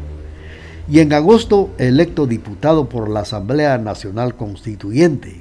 y 0.87 0.99
en 0.99 1.14
agosto 1.14 1.70
electo 1.78 2.26
diputado 2.26 2.91
por 2.91 3.09
la 3.09 3.20
Asamblea 3.20 3.78
Nacional 3.78 4.37
Constituyente, 4.37 5.41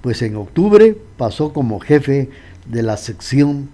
pues 0.00 0.20
en 0.22 0.34
octubre 0.34 0.98
pasó 1.16 1.52
como 1.52 1.78
jefe 1.78 2.28
de 2.66 2.82
la 2.82 2.96
sección 2.96 3.68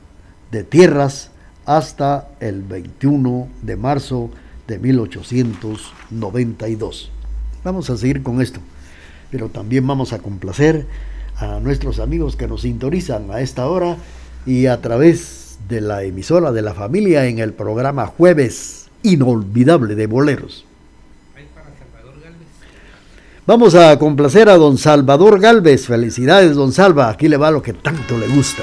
de 0.52 0.62
tierras 0.62 1.30
hasta 1.64 2.28
el 2.40 2.62
21 2.62 3.48
de 3.62 3.76
marzo 3.76 4.28
de 4.68 4.78
1892. 4.78 7.10
Vamos 7.64 7.88
a 7.88 7.96
seguir 7.96 8.22
con 8.22 8.42
esto, 8.42 8.60
pero 9.30 9.48
también 9.48 9.86
vamos 9.86 10.12
a 10.12 10.18
complacer 10.18 10.84
a 11.40 11.58
nuestros 11.60 11.98
amigos 11.98 12.36
que 12.36 12.46
nos 12.46 12.62
sintonizan 12.62 13.30
a 13.30 13.40
esta 13.40 13.66
hora 13.66 13.96
y 14.46 14.66
a 14.66 14.80
través 14.80 15.58
de 15.68 15.80
la 15.80 16.02
emisora 16.02 16.52
de 16.52 16.62
la 16.62 16.74
familia 16.74 17.26
en 17.26 17.38
el 17.38 17.52
programa 17.52 18.06
Jueves 18.06 18.88
Inolvidable 19.02 19.94
de 19.94 20.06
Boleros. 20.06 20.64
Vamos 23.46 23.74
a 23.74 23.98
complacer 23.98 24.48
a 24.48 24.56
don 24.56 24.78
Salvador 24.78 25.40
Galvez. 25.40 25.86
Felicidades, 25.86 26.54
don 26.54 26.72
Salva. 26.72 27.08
Aquí 27.08 27.26
le 27.26 27.36
va 27.36 27.50
lo 27.50 27.62
que 27.62 27.72
tanto 27.72 28.16
le 28.16 28.28
gusta. 28.28 28.62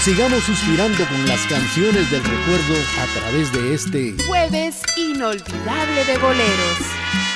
Sigamos 0.00 0.44
suspirando 0.44 1.04
con 1.08 1.26
las 1.26 1.44
canciones 1.46 2.10
del 2.10 2.22
recuerdo 2.22 2.74
a 3.02 3.20
través 3.20 3.52
de 3.52 3.74
este 3.74 4.14
jueves 4.26 4.80
inolvidable 4.96 6.04
de 6.06 6.18
boleros. 6.18 7.27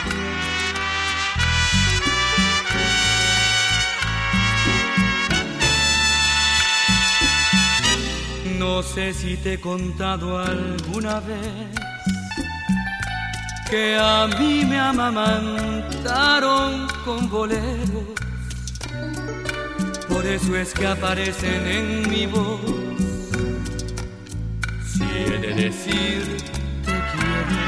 No 8.64 8.80
sé 8.80 9.12
si 9.12 9.36
te 9.36 9.54
he 9.54 9.60
contado 9.60 10.38
alguna 10.38 11.18
vez 11.18 11.68
que 13.68 13.96
a 13.98 14.28
mí 14.38 14.64
me 14.64 14.78
amamantaron 14.78 16.86
con 17.04 17.28
boleros. 17.28 18.14
Por 20.08 20.24
eso 20.24 20.56
es 20.56 20.72
que 20.74 20.86
aparecen 20.86 21.66
en 21.66 22.08
mi 22.08 22.26
voz. 22.26 22.60
Si 24.92 25.02
he 25.02 25.38
de 25.40 25.54
decir 25.64 26.36
te 26.84 27.02
quiero, 27.10 27.58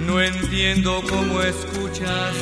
no 0.00 0.22
entiendo 0.22 1.02
cómo 1.06 1.42
escuchas 1.42 2.34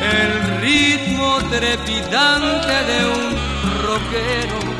el 0.00 0.60
ritmo 0.60 1.38
trepidante 1.50 2.74
de 2.90 2.98
un 3.06 3.82
rockero 3.86 4.76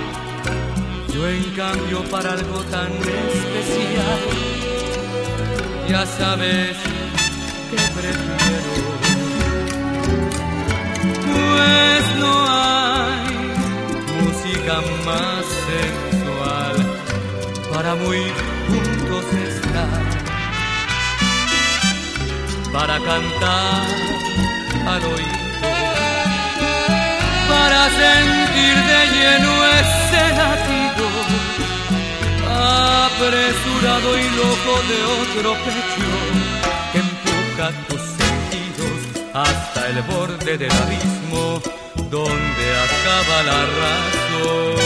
yo 1.17 1.27
en 1.27 1.45
cambio 1.53 2.05
para 2.11 2.33
algo 2.33 2.63
tan 2.65 2.93
especial, 2.93 4.21
ya 5.89 6.05
sabes 6.05 6.77
que 7.71 7.77
prefiero. 7.99 8.73
Pues 11.25 12.17
no 12.19 12.35
hay 12.47 13.25
música 14.21 14.75
más 15.07 15.47
sensual 15.71 16.77
para 17.73 17.95
muy 17.95 18.21
juntos 18.69 19.25
estar, 19.49 20.03
para 22.75 22.99
cantar 22.99 23.87
al 24.87 25.03
oído, 25.05 25.39
para 27.49 27.83
sentir 28.03 28.77
de 28.91 29.01
lleno 29.17 29.53
ese 29.83 30.23
latido 30.41 31.07
apresurado 33.17 34.09
y 34.19 34.27
loco 34.41 34.73
de 34.91 34.99
otro 35.23 35.51
pecho 35.65 36.11
que 36.93 36.99
empuja 36.99 37.67
tus 37.89 38.03
sentidos 38.21 38.99
hasta 39.35 39.81
el 39.89 39.99
borde 40.03 40.53
del 40.59 40.71
abismo 40.71 41.61
donde 42.11 42.67
acaba 42.87 43.37
la 43.43 43.61
razón. 43.81 44.77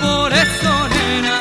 Por 0.00 0.32
eso, 0.32 0.88
nena, 0.88 1.36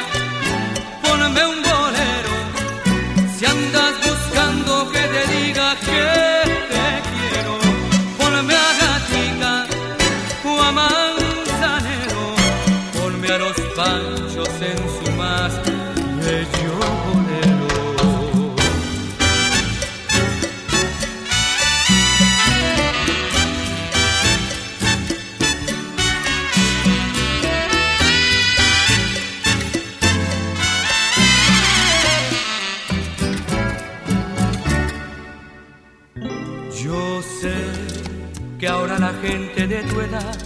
de 39.68 39.84
tu 39.84 40.00
edad 40.00 40.38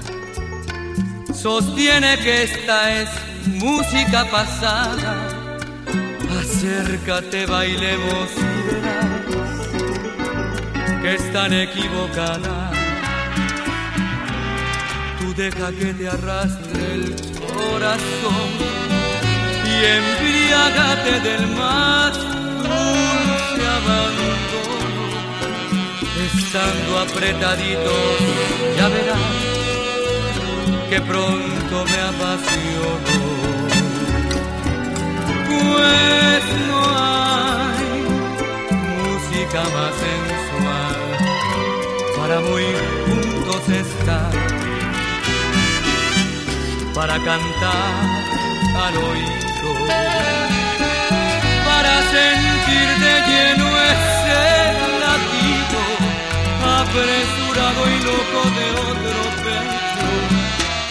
sostiene 1.33 2.17
que 2.19 2.43
esta 2.43 3.01
es 3.01 3.09
música 3.45 4.25
pasada. 4.31 5.15
Acércate, 6.39 7.45
bailemos 7.45 8.29
y 8.37 8.61
verás 8.67 9.59
que 11.01 11.15
están 11.15 11.53
equivocadas. 11.53 12.77
Tú 15.19 15.33
deja 15.35 15.71
que 15.71 15.93
te 15.93 16.07
arrastre 16.07 16.93
el 16.93 17.15
corazón 17.53 18.51
y 19.65 19.85
embriágate 19.97 21.19
del 21.21 21.47
más 21.57 22.17
dulce 22.17 23.67
abandono 23.67 24.38
estando 26.37 26.99
apretadito, 26.99 27.93
ya 28.77 28.87
verás 28.89 29.59
que 30.89 31.01
pronto 31.01 31.85
me 31.85 31.99
apasiono. 32.11 33.29
Pues 35.47 36.43
no 36.67 36.79
hay 36.97 38.01
música 39.03 39.61
más 39.75 39.93
sensual 40.05 40.99
para 42.17 42.39
muy 42.39 42.63
juntos 43.05 43.69
estar, 43.69 44.31
para 46.93 47.15
cantar 47.23 47.93
al 48.85 48.97
oído, 48.97 49.69
para 51.65 51.93
sentir 52.13 52.89
de 53.03 53.13
lleno 53.27 53.67
ese 53.93 54.68
apresurado 56.81 57.81
y 57.89 57.97
loco 58.07 58.41
de 58.57 58.65
otro 58.91 59.19
pecho 59.43 60.09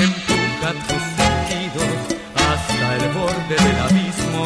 empuja 0.07 0.68
tus 0.86 1.03
sentidos 1.18 1.93
hasta 2.47 2.86
el 2.97 3.05
borde 3.16 3.57
del 3.64 3.78
abismo 3.89 4.45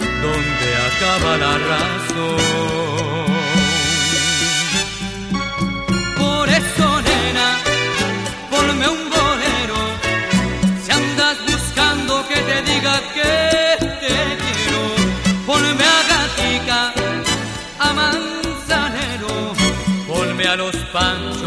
donde 0.00 0.68
acaba 0.88 1.30
la 1.38 1.52
razón. 1.58 3.33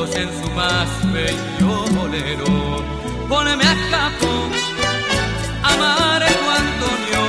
En 0.06 0.30
su 0.30 0.52
más 0.52 0.88
bello 1.12 1.86
bolero. 1.96 2.84
Poneme 3.28 3.64
a 3.64 3.76
capo, 3.90 4.32
a 5.64 5.76
Marco 5.76 6.46
Antonio, 6.64 7.22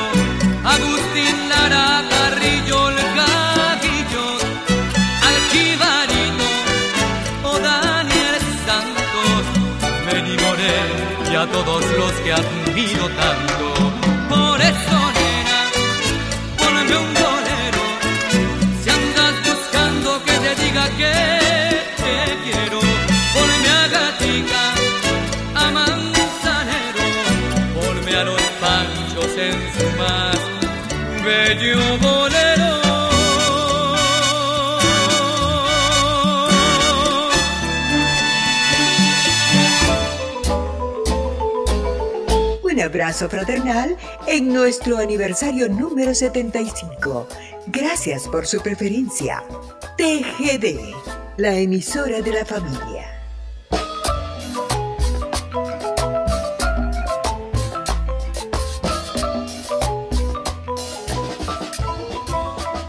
Agustín 0.64 1.48
Lara, 1.48 2.04
Carrillo, 2.10 2.90
el 2.90 2.96
Gaguillo, 3.16 4.26
al 5.28 5.36
Chivarito 5.50 6.50
o 7.44 7.58
Daniel 7.58 8.36
Santos, 8.66 9.42
Benny 10.04 10.36
Morel 10.36 11.32
y 11.32 11.36
a 11.36 11.46
todos 11.46 11.82
los 11.96 12.12
que 12.20 12.32
admiro 12.34 13.08
tanto. 13.16 13.77
Abrazo 42.98 43.28
fraternal 43.28 43.96
en 44.26 44.52
nuestro 44.52 44.98
aniversario 44.98 45.68
número 45.68 46.12
75. 46.12 47.28
Gracias 47.68 48.26
por 48.26 48.44
su 48.44 48.60
preferencia. 48.60 49.44
TGD, 49.96 50.94
la 51.36 51.54
emisora 51.54 52.20
de 52.22 52.32
la 52.32 52.44
familia. 52.44 53.06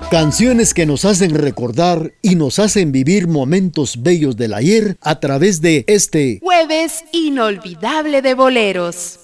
Canciones 0.09 0.73
que 0.73 0.87
nos 0.87 1.05
hacen 1.05 1.35
recordar 1.35 2.13
y 2.23 2.33
nos 2.33 2.57
hacen 2.57 2.91
vivir 2.91 3.27
momentos 3.27 4.01
bellos 4.01 4.35
del 4.37 4.55
ayer 4.55 4.97
a 5.01 5.19
través 5.19 5.61
de 5.61 5.83
este 5.85 6.39
jueves 6.41 7.03
inolvidable 7.11 8.23
de 8.23 8.33
boleros. 8.33 9.19